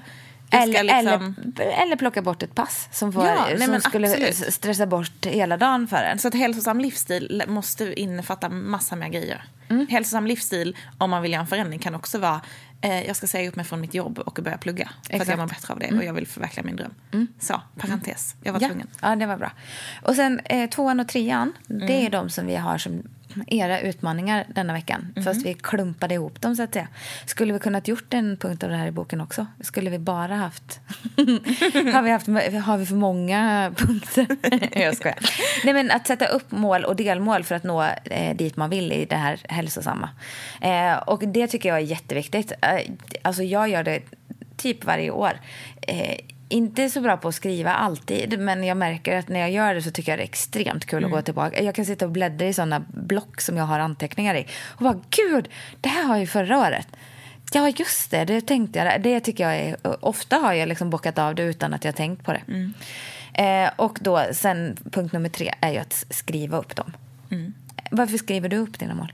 [0.51, 4.53] Eller, liksom- eller, eller plocka bort ett pass som, får, Ja, nej, som skulle absolut.
[4.53, 6.19] stressa bort hela dagen för en.
[6.19, 9.43] Så att hälsosam livsstil måste innefatta massa mer grejer.
[9.69, 9.87] Mm.
[9.89, 12.41] Hälsosam livsstil, om man vill göra en förändring, kan också vara
[12.81, 14.89] eh, jag ska säga upp mig från mitt jobb och börja plugga.
[15.09, 17.27] För att jag mår bättre av det och jag vill förverkliga min dröm.
[17.39, 18.35] Så, parentes.
[18.43, 18.87] Jag var Ja, tvungen.
[19.01, 19.51] ja, det var bra.
[20.03, 22.05] Och sen eh, tvåan och trean, det Mm.
[22.05, 23.03] är de som vi har som
[23.47, 25.13] era utmaningar denna veckan.
[25.15, 25.23] Mhm.
[25.23, 26.87] Fast vi klumpade ihop dem så att säga.
[27.25, 29.47] Skulle vi kunnat gjort en punkt av det här i boken också?
[29.61, 30.79] Skulle vi bara haft...
[31.93, 32.27] har, vi haft
[32.65, 34.27] har vi för många punkter?
[34.79, 35.17] jag skojar.
[35.63, 38.91] Nej, men att sätta upp mål och delmål för att nå eh, dit man vill
[38.91, 40.09] i det här hälsosamma.
[40.61, 42.51] Eh, och det tycker jag är jätteviktigt.
[42.61, 44.01] Eh, alltså jag gör det
[44.57, 45.31] typ varje år.
[45.81, 46.17] Eh,
[46.49, 49.81] inte så bra på att skriva alltid, men jag märker att när jag gör det
[49.81, 51.63] så tycker jag det är extremt kul att gå tillbaka.
[51.63, 55.01] Jag kan sitta och bläddra i sådana block som jag har anteckningar i och bara
[55.09, 55.49] gud,
[55.81, 56.87] det här har jag ju förra året.
[57.53, 59.01] Ja, just det, det tänkte jag.
[59.01, 59.77] Det tycker jag är...
[60.05, 62.41] Ofta har jag liksom bockat av det utan att jag har tänkt på det.
[63.33, 66.91] Eh, och då, sen punkt nummer tre är ju att skriva upp dem.
[67.91, 69.13] Varför skriver du upp dina mål?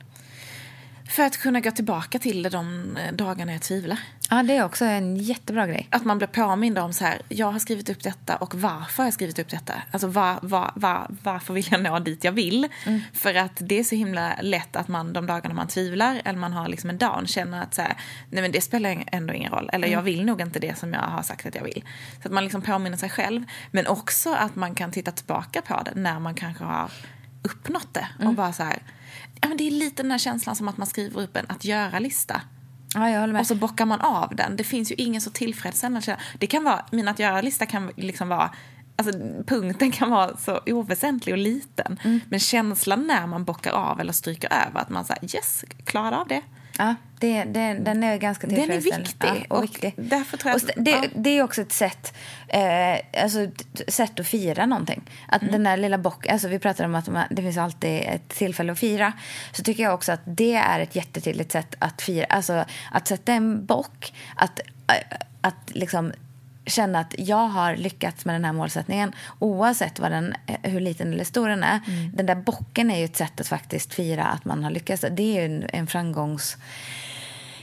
[1.14, 4.00] För att kunna gå tillbaka till det de eh, dagarna jag tvivlar.
[4.30, 5.88] Ja, det är också en jättebra grej.
[5.90, 9.08] Att man blir påmind om så här, jag har skrivit upp detta och varför har
[9.08, 9.74] jag skrivit upp detta?
[9.92, 12.68] Alltså var, var, var, varför vill jag nå dit jag vill?
[13.14, 16.54] För att det är så himla lätt att man de dagarna man tvivlar eller man
[16.54, 17.98] har liksom en down känner att så här,
[18.30, 19.70] nej men det spelar ändå ingen roll.
[19.74, 21.84] Eller jag vill nog inte det som jag har sagt att jag vill.
[22.22, 23.44] Så att man liksom påminner sig själv.
[23.72, 26.92] Men också att man kan titta tillbaka på det när man kanske har
[27.44, 28.08] uppnått det.
[28.20, 28.80] Och bara så här,
[29.48, 32.42] men det är lite den här känslan som att man skriver upp en att göra-lista.
[32.96, 33.40] Ja.
[33.40, 34.56] Och så bockar man av den.
[34.56, 36.18] Det finns ju ingen så tillfredsställande.
[36.40, 38.52] Det kan vara, min att göra-lista kan liksom vara
[38.96, 42.00] Alltså, punkten kan vara så oväsentlig och liten.
[42.04, 42.20] Mm.
[42.30, 46.28] Men känslan när man bockar av eller stryker över att man säger yes, klarade av
[46.28, 46.42] det.
[46.78, 49.04] Ja, det, det, den är ganska Den är tillfredsställande.
[49.10, 49.94] viktig, Ja, och och viktig.
[49.98, 51.04] därför tror jag Och det, ja.
[51.16, 52.14] det är också ett sätt,
[52.48, 53.48] eh, alltså,
[53.88, 55.10] sätt att fira någonting.
[55.28, 55.52] Att Mm.
[55.52, 58.30] den där lilla bock, alltså vi pratar om att de här- det finns alltid ett
[58.30, 59.14] tillfälle att fira.
[59.52, 62.26] Så tycker jag också att det är ett jättetydligt sätt att fira.
[62.30, 66.14] Alltså att sätta en bock, att, eh, att liksom
[66.66, 71.14] känna att jag har lyckats med den här målsättningen oavsett vad den, eh, hur liten
[71.14, 71.80] eller stor den är.
[71.88, 72.12] Mm.
[72.14, 75.06] Den där bocken är ju ett sätt att faktiskt fira att man har lyckats.
[75.12, 76.58] Det är ju en, en framgångs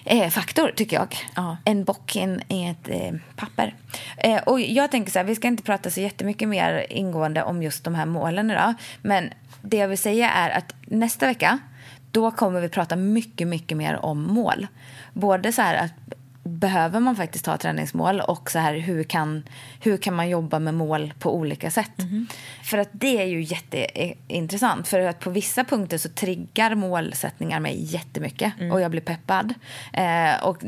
[0.04, 1.16] eh, faktor, tycker jag.
[1.34, 1.56] Ja.
[1.64, 3.74] En bock i ett eh, papper.
[4.16, 7.62] Eh, och jag tänker så här, vi ska inte prata så jättemycket mer ingående om
[7.62, 8.74] just de här målen idag.
[9.02, 9.30] Men
[9.62, 11.58] det jag vill säga är att nästa vecka,
[12.10, 14.66] då kommer vi prata mycket, mycket mer om mål.
[15.12, 15.92] Både så här att
[16.42, 19.44] behöver man faktiskt ha träningsmål och så här, hur, kan,
[19.80, 21.92] hur kan man jobba med mål på olika sätt?
[22.62, 24.88] För att det är ju jätteintressant.
[24.88, 29.54] För att på vissa punkter så triggar målsättningar mig jättemycket och jag blir peppad.
[29.92, 30.58] Eh, och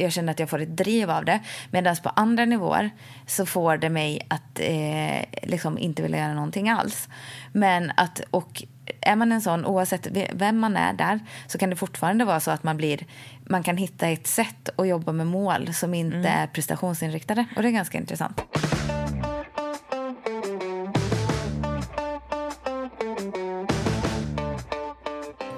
[0.00, 1.40] jag känner att jag får ett driv av det.
[1.70, 2.90] Medan på andra nivåer
[3.26, 7.08] så får det mig att eh, liksom inte vilja göra någonting alls.
[7.52, 8.62] Men att, och
[9.00, 12.50] är man en sån, oavsett vem man är där, så kan det fortfarande vara så
[12.50, 13.06] att man blir
[13.48, 17.44] man kan hitta ett sätt att jobba med mål som inte är prestationsinriktade.
[17.56, 18.40] Och det är ganska intressant.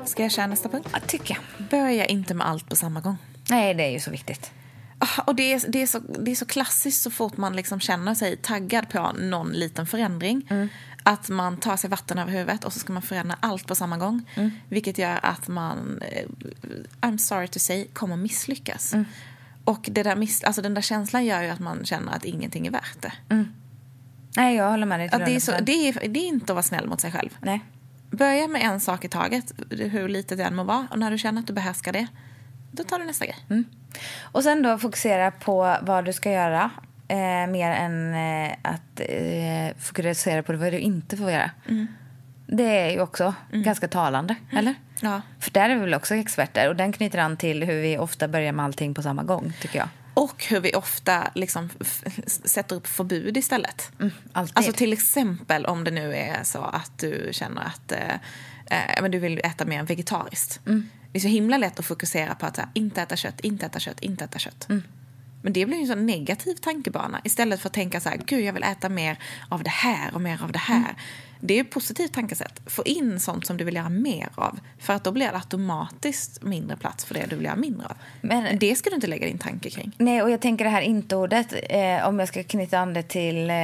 [0.05, 0.89] Ska jag köra nästa punkt?
[0.93, 1.67] Ja, tycker jag.
[1.69, 3.17] Börja inte med allt på samma gång.
[3.51, 4.51] Nej, det är ju så viktigt.
[4.99, 7.81] Ah, Och det är, det, är så, det är så klassiskt så fort man liksom
[7.81, 10.49] känner sig taggad på någon liten förändring.
[11.03, 13.97] Att man tar sig vatten över huvudet och så ska man förändra allt på samma
[13.97, 14.31] gång.
[14.69, 16.27] Vilket gör att man, eh,
[17.01, 18.95] I'm sorry to say, kommer misslyckas.
[19.65, 22.67] Och det där miss, alltså den där känslan gör ju att man känner att ingenting
[22.67, 23.13] är värt det.
[24.37, 25.09] Nej, jag håller med dig.
[25.13, 25.61] Att det, är så, 100%.
[25.61, 27.37] det, är, det är inte att vara snäll mot sig själv.
[27.41, 27.61] Nej.
[28.11, 30.87] Börja med en sak i taget, hur litet det än må vara.
[30.91, 32.07] Och när du känner att du behärskar det,
[32.73, 33.37] då tar du nästa grej.
[34.23, 36.71] Och sen då fokusera på vad du ska göra.
[37.11, 41.51] Eh, mer än eh, att eh, fokusera på vad du inte får göra.
[42.47, 44.75] Det är ju också ganska talande, eller?
[45.01, 45.23] Ja.
[45.41, 46.69] För där är vi väl också experter.
[46.69, 49.79] Och den knyter an till hur vi ofta börjar med allting på samma gång, tycker
[49.79, 49.89] jag.
[50.15, 51.71] Och hur vi ofta liksom
[52.27, 53.93] sätter upp förbud istället.
[54.33, 54.57] alltid.
[54.57, 58.15] Alltså till exempel om det nu är så att du känner att eh,
[58.67, 60.61] eh, men du vill äta mer vegetariskt.
[61.13, 63.79] Det är så himla lätt att fokusera på att här, inte äta kött, inte äta
[63.81, 64.69] kött, inte äta kött.
[65.43, 68.45] Men det blir ju en sån negativ tankebana istället för att tänka så här, gud
[68.45, 69.19] jag vill äta mer
[69.49, 70.95] av det här och mer av det här.
[71.41, 72.61] Det är ett positivt tankesätt.
[72.67, 74.59] Få in sånt som du vill göra mer av.
[74.79, 77.97] För att då blir det automatiskt mindre plats för det du vill göra mindre av.
[78.21, 79.93] Men- det ska du inte lägga din tanke kring.
[79.99, 83.51] Nej, och jag tänker det här inte-ordet, eh, om jag ska knyta an det till
[83.51, 83.57] eh,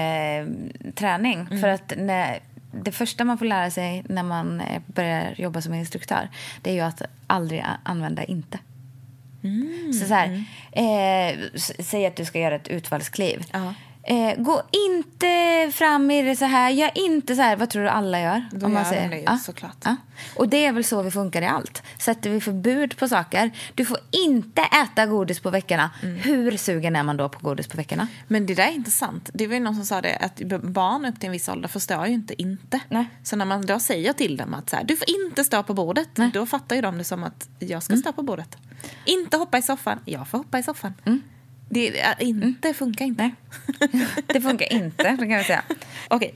[0.95, 1.61] träning.
[1.61, 2.39] För att när,
[2.85, 6.29] det första man får lära sig när man eh, börjar jobba som instruktör,
[6.63, 8.59] det är ju att aldrig använda inte.
[10.01, 13.45] Så, så här, eh, s- säg att du ska göra ett utfallskliv.
[13.53, 13.75] Ja.
[14.09, 15.27] Eh, gå inte
[15.75, 16.71] fram i det så här.
[16.71, 17.57] Gör inte så här.
[17.57, 18.45] Vad tror du alla gör?
[18.53, 19.77] Då gör de det ju, såklart.
[19.85, 19.97] Ja.
[20.37, 21.83] Och det är väl så vi funkar i allt.
[21.99, 23.51] Sätter vi förbud på saker.
[23.75, 25.91] Du får inte äta godis på veckorna.
[26.03, 26.17] Mm.
[26.17, 28.09] Hur sugen är man då på godis på veckorna?
[28.29, 29.31] Men det där är inte sant.
[29.35, 32.07] Det var ju någon som sa det att barn upp till en viss ålder förstår
[32.07, 32.81] ju inte inte.
[32.89, 33.05] Nej.
[33.23, 35.75] Så när man då säger till dem att så här, du får inte stå på
[35.75, 38.57] bordet, då fattar ju de det som att jag ska stå på bordet.
[39.05, 40.95] Inte hoppa i soffan, jag får hoppa i soffan.
[41.69, 43.31] Det är, inte funkar inte.
[44.27, 45.63] Det funkar inte, det kan vi säga.
[46.09, 46.35] Okej.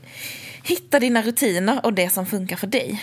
[0.63, 3.01] Hitta dina rutiner och det som funkar för dig.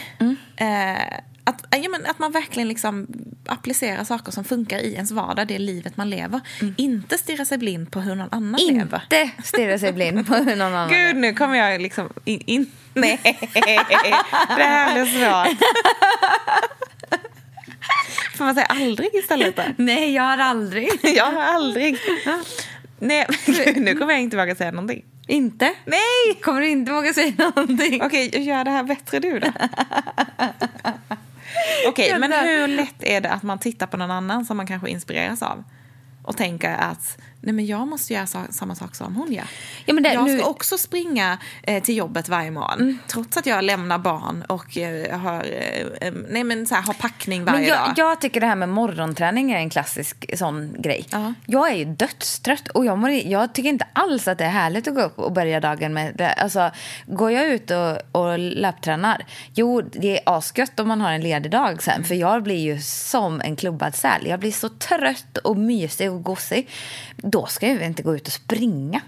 [0.57, 3.07] Eh, att, ja, men att man verkligen liksom
[3.47, 6.41] applicerar saker som funkar i ens vardag, det livet man lever.
[6.77, 9.03] Inte stirra sig blind på hur någon annan lever.
[9.11, 12.41] Inte stirra sig blind på hur någon annan Gud, nu kommer jag liksom in...
[12.47, 12.71] in.
[12.95, 13.21] Nej,
[14.57, 15.59] det här blir svårt.
[18.37, 19.63] Får man säga aldrig istället då?
[19.77, 20.91] Nej, jag har aldrig.
[21.17, 21.99] Jag har aldrig.
[22.99, 23.27] Nej,
[23.77, 25.05] nu kommer jag inte våga säga någonting.
[25.27, 25.75] Inte?
[25.85, 26.41] Nej!
[26.43, 28.03] Kommer du inte våga säga någonting?
[28.03, 29.53] Okej, gör det här bättre du då.
[31.89, 34.91] Okej, men hur lätt är det att man tittar på någon annan som man kanske
[34.91, 35.65] inspireras av
[36.23, 37.19] och tänker att
[37.49, 39.45] nej men jag måste göra sa- samma sak som hon gör.
[39.87, 43.47] Ja, men det- jag ska nu- också springa eh, till jobbet varje morgon trots att
[43.47, 45.45] jag lämnar barn och eh, har,
[46.01, 47.93] eh, nej men så här, har packning varje Men jag, dag.
[47.97, 51.07] jag tycker det här med morgonträning är en klassisk sån grej.
[51.11, 51.35] Ja.
[51.47, 54.89] Jag är ju dödstrött och jag, mår, jag tycker inte alls att det är härligt
[54.89, 56.33] att gå upp och börja dagen med det.
[56.33, 56.71] Alltså,
[57.07, 59.25] går jag ut och, och lapptränar,
[59.55, 62.05] jo det är asgött om man har en ledig dag sen.
[62.05, 64.27] För jag blir ju som en klubbad säl.
[64.27, 66.69] Jag blir så trött och mysig och gosig.
[67.17, 69.01] Då ska jag ju inte gå ut och springa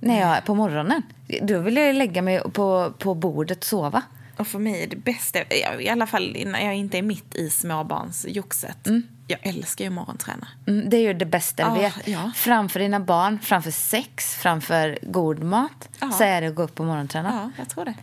[0.00, 1.02] när jag på morgonen.
[1.42, 4.02] Då vill jag lägga mig på, på bordet och sova.
[4.36, 5.38] Och för mig är det bästa,
[5.80, 8.88] i alla fall när jag inte är mitt i småbarnsjoxet.
[9.26, 10.48] Jag älskar ju morgonträna.
[10.66, 12.08] Mm, det är ju det bästa vi Ja, vet.
[12.08, 12.32] ja.
[12.34, 15.88] Framför dina barn, framför sex, framför god mat.
[16.00, 16.10] Ja.
[16.10, 17.30] Så är det att gå upp och morgonträna.
[17.42, 17.94] Ja, jag tror det.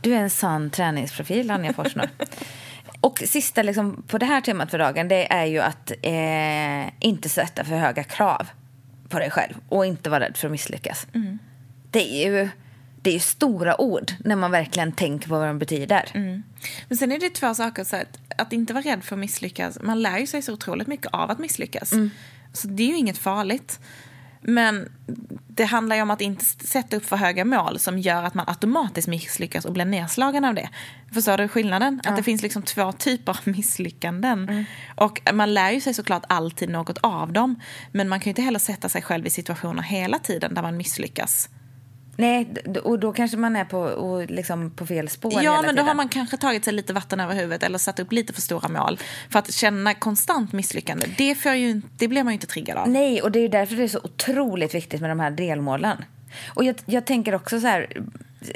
[0.00, 2.08] Du är en sann träningsprofil, Anja Forsnor.
[3.00, 7.28] och sista liksom, på det här temat för dagen, det är ju att eh, inte
[7.28, 8.46] sätta för höga krav
[9.12, 11.06] på dig själv och inte vara rädd för att misslyckas.
[11.14, 11.38] Mm.
[11.90, 12.48] Det är ju
[13.02, 16.10] det är ju stora ord när man verkligen tänker på vad de betyder.
[16.88, 17.84] Men sen är det två saker.
[17.84, 19.78] Så att, att inte vara rädd för att misslyckas.
[19.82, 21.92] Man lär ju sig så otroligt mycket av att misslyckas.
[22.52, 23.80] Så det är ju inget farligt.
[24.42, 24.88] Men
[25.48, 28.48] det handlar ju om att inte sätta upp för höga mål som gör att man
[28.48, 30.68] automatiskt misslyckas och blir nedslagen av det.
[31.14, 32.00] Förstår du skillnaden?
[32.04, 34.64] Att det finns liksom två typer av misslyckanden.
[34.94, 37.60] Och man lär ju sig såklart alltid något av dem.
[37.92, 40.76] Men man kan ju inte heller sätta sig själv i situationer hela tiden där man
[40.76, 41.48] misslyckas.
[42.22, 42.46] Nej,
[42.84, 45.86] och då kanske man är på, och liksom på fel spår Ja, men då tiden.
[45.86, 48.68] har man kanske tagit sig lite vatten över huvudet eller satt upp lite för stora
[48.68, 48.98] mål.
[49.30, 52.88] För att känna konstant misslyckande, det, får ju, det blir man ju inte triggad av.
[52.88, 56.04] Nej, och det är därför det är så otroligt viktigt med de här delmålen.
[56.54, 58.02] Och jag, jag tänker också så här,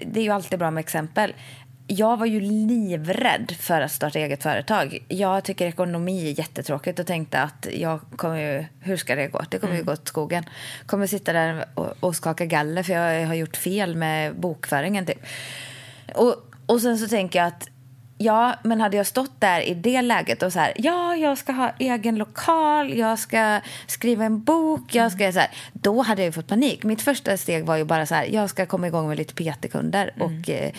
[0.06, 1.34] det är ju alltid bra med exempel.
[1.86, 5.04] Jag var ju livrädd för att starta eget företag.
[5.08, 9.42] Jag tycker ekonomi är jättetråkigt och tänkte att jag kommer ju, hur ska det gå?
[9.50, 10.44] Det kommer ju gå åt skogen.
[10.86, 15.26] Kommer sitta där och, och skaka galler för jag har gjort fel med bokföringen typ.
[16.14, 16.34] Och,
[16.66, 17.68] och sen så tänker jag att
[18.18, 21.52] Ja, men hade jag stått där i det läget och så här, ja, jag ska
[21.52, 26.34] ha egen lokal, jag ska skriva en bok, jag ska så här, då hade jag
[26.34, 26.84] fått panik.
[26.84, 30.14] Mitt första steg var ju bara så här, jag ska komma igång med lite PT-kunder
[30.20, 30.72] och eh,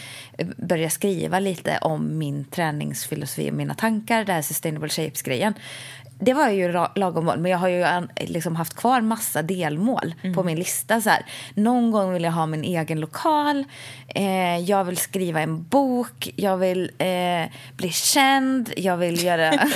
[0.58, 5.54] börja skriva lite om min träningsfilosofi och mina tankar, det här sustainable shapes-grejen.
[6.20, 10.44] Det var ju lagom mål, men jag har ju liksom haft kvar massa delmål på
[10.44, 11.02] min lista.
[11.02, 11.26] Så här.
[11.54, 13.66] Någon gång vill jag ha min egen lokal,
[14.16, 17.46] eh, jag vill skriva en bok, jag vill eh,
[17.76, 19.54] bli känd, jag vill göra...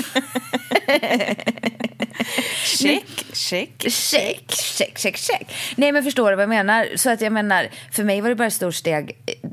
[2.65, 3.91] Check, check.
[3.91, 5.55] check, check, check, check.
[5.75, 6.87] Nej, men förstår du vad jag menar?
[6.95, 9.49] Så att jag menar, för mig var det bara ett stort steg eh,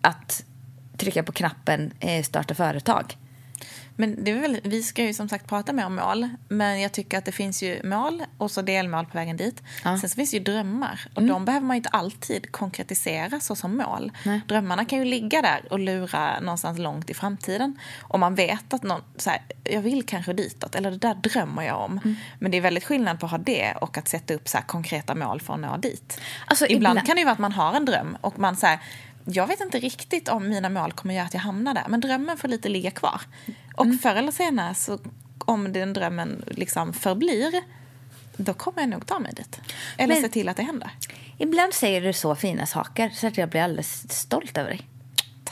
[0.00, 0.44] att
[0.96, 3.16] trycka på knappen eh, starta företag.
[4.00, 6.28] Men det är väl, vi ska ju som sagt prata mer om mål.
[6.48, 9.62] Men jag tycker att det finns ju mål och så delmål på vägen dit.
[10.00, 11.00] Sen så finns ju drömmar.
[11.14, 14.12] Och de behöver man inte alltid konkretisera så som mål.
[14.48, 17.78] Drömmarna kan ju ligga där och lura någonstans långt i framtiden.
[18.02, 20.74] Och man vet att någon, så här, jag vill kanske ditåt.
[20.74, 22.16] Eller det där drömmer jag om.
[22.38, 25.14] Men det är väldigt skillnad på att ha det och att sätta upp så konkreta
[25.14, 26.20] mål för att nå dit.
[26.46, 28.66] Alltså, ibland ibland- kan det ju vara att man har en dröm och man så
[28.66, 28.78] här,
[29.24, 32.36] jag vet inte riktigt om mina mål kommer göra att jag hamnar där, men drömmen
[32.36, 33.20] får lite ligga kvar.
[33.78, 34.98] Och förr eller senare, så,
[35.38, 37.62] om den drömmen liksom förblir,
[38.36, 39.60] då kommer jag nog ta mig dit.
[39.96, 40.90] Eller Men- se till att det händer.
[41.38, 44.80] Ibland säger du så fina saker så att jag blir alldeles stolt över dig.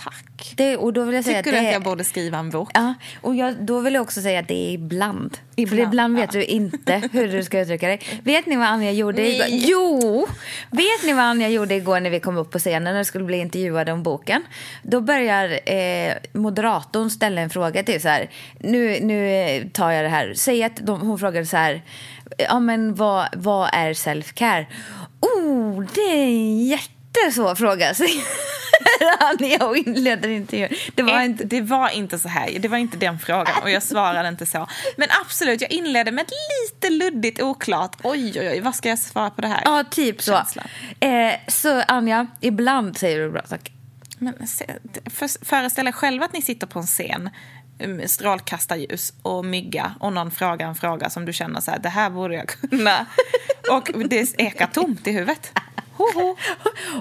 [0.04, 0.52] Tack.
[0.56, 2.50] Det, och då vill jag säga Tycker att du det, att jag borde skriva en
[2.50, 2.70] bok?
[2.74, 5.38] Ja, och jag, då vill jag också säga att det är ibland.
[5.56, 6.40] Ibland, ibland vet ja.
[6.40, 8.00] du inte hur du ska uttrycka dig.
[8.24, 9.36] Vet ni vad Anja gjorde Nej.
[9.36, 9.68] igår?
[9.70, 10.26] Jo!
[10.70, 13.24] Vet ni vad Anja gjorde igår när vi kom upp på scenen när vi skulle
[13.24, 14.42] bli intervjuade om boken?
[14.82, 18.30] Då börjar eh, moderatorn ställa en fråga till så här.
[18.58, 20.34] Nu, nu eh, tar jag det här.
[20.34, 21.82] Säg att de, hon frågade så här.
[22.38, 24.66] Ja men vad, vad är self-care?
[25.20, 27.94] Oh, det är en jättesvår fråga.
[29.60, 30.68] och inleder intervjun.
[30.94, 31.44] Det var Ett, inte...
[31.44, 32.58] det var inte så här.
[32.58, 34.66] Det var inte den frågan och jag svarade inte så.
[34.96, 37.96] Men absolut, jag inledde med ett lite luddigt oklart.
[38.02, 39.62] Oj, oj, oj, vad ska jag svara på det här?
[39.64, 40.32] Ja, typ så.
[41.00, 43.72] Eh, så Anja, ibland säger du bra saker.
[44.18, 44.34] Men
[45.10, 47.30] för, föreställ er själva att ni sitter på en scen
[47.78, 51.88] med strålkastarljus och mygga och någon frågar en fråga som du känner så här, det
[51.88, 53.06] här borde jag kunna.
[53.70, 55.52] Och det ekar tomt i huvudet.
[55.96, 56.36] Ho, ho.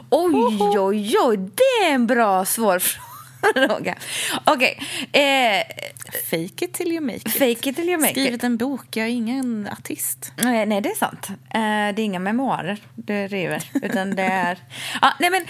[0.10, 2.80] Oj, oj, oj, det är en bra svår
[3.54, 3.96] fråga.
[4.46, 4.80] Okej,
[5.12, 5.64] eh,
[6.30, 7.32] Fake it till you make it.
[7.32, 8.18] fake it till you make it.
[8.18, 10.32] Skrivit en bok, jag är ingen artist.
[10.38, 11.30] Eh, nej, det är sant.
[11.30, 14.58] Eh, det är inga memoarer du river, utan det är...
[15.02, 15.46] Ja, nej, men...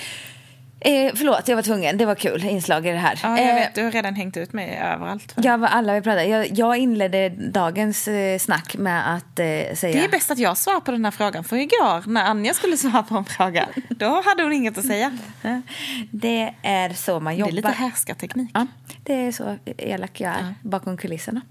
[0.85, 1.97] Eh, förlåt, jag var tvungen.
[1.97, 3.19] Det var kul inslag i det här.
[3.23, 5.33] Ja, jag Eh, vet, du har redan hängt ut mig överallt.
[5.37, 6.25] Var alla vi pratade.
[6.25, 9.75] Jag, jag inledde dagens eh, snack med att eh, säga...
[9.81, 11.43] Det är bäst att jag svarar på den här frågan.
[11.43, 15.17] För igår när Anja skulle svara på en fråga, då hade hon inget att säga.
[16.11, 17.51] Det är så man Det jobbar.
[17.51, 18.49] är lite härskarteknik.
[18.53, 18.67] Ja,
[19.03, 21.41] det är så elak jag är bakom kulisserna.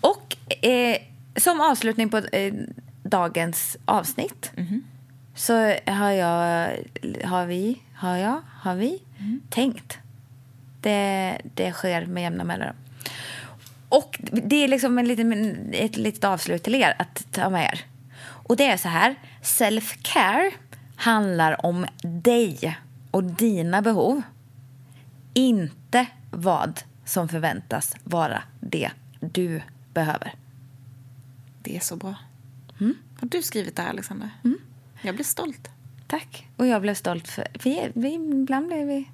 [0.00, 0.36] Och
[0.66, 0.96] eh,
[1.36, 2.52] som avslutning på eh,
[3.02, 4.50] dagens avsnitt
[5.34, 5.52] så
[5.86, 6.76] har jag,
[7.24, 9.02] har vi, har jag, har vi
[9.50, 9.98] tänkt.
[10.80, 12.76] Det, det sker med jämna mellanrum.
[13.88, 17.80] Och det är liksom en liten, ett litet avslut till er att ta med er.
[18.22, 20.50] Och det är så här, self-care
[20.96, 22.78] handlar om dig
[23.10, 24.22] och dina behov.
[25.34, 29.62] Inte vad som förväntas vara det du
[29.94, 30.34] behöver.
[31.62, 32.14] Det är så bra.
[33.20, 34.30] Har du skrivit det här, Alexander?
[35.02, 35.68] Jag blir stolt.
[36.06, 36.46] Tack.
[36.56, 37.46] Och jag blev stolt för...
[37.62, 39.08] Vi, vi, ibland blir vi...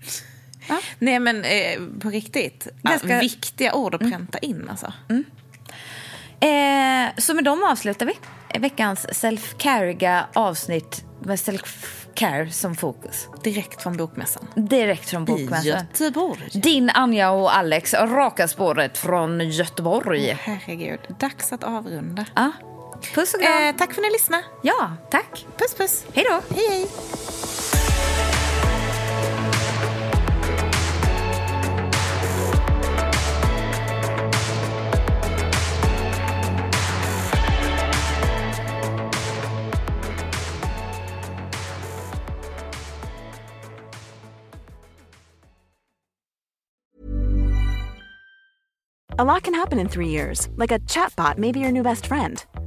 [0.68, 0.78] Ja.
[0.99, 2.68] Nej, men eh, på riktigt.
[2.82, 4.93] Ganska- viktiga ord att pränta in, alltså.
[6.41, 8.12] Eh, så med dem avslutar vi
[8.59, 13.28] veckans self-cariga avsnitt med self-care som fokus.
[13.45, 14.47] Direkt från Bokmässan.
[14.55, 15.64] Direkt från I Bokmässan.
[15.64, 16.49] Göteborg.
[16.53, 20.36] Din Anja och Alex, raka spåret från Göteborg.
[20.41, 22.24] Herregud, dags att avrunda.
[22.34, 22.53] Ja.
[23.14, 23.64] Puss och kram.
[23.64, 24.44] Eh, tack för att ni lyssnade.
[24.62, 25.46] Ja, tack.
[25.59, 26.05] Puss, puss.
[26.14, 26.55] Hej då.
[26.57, 26.88] Hej, hej.
[49.20, 52.07] A lot can happen in three years, like a chatbot may be your new best
[52.07, 52.44] friend.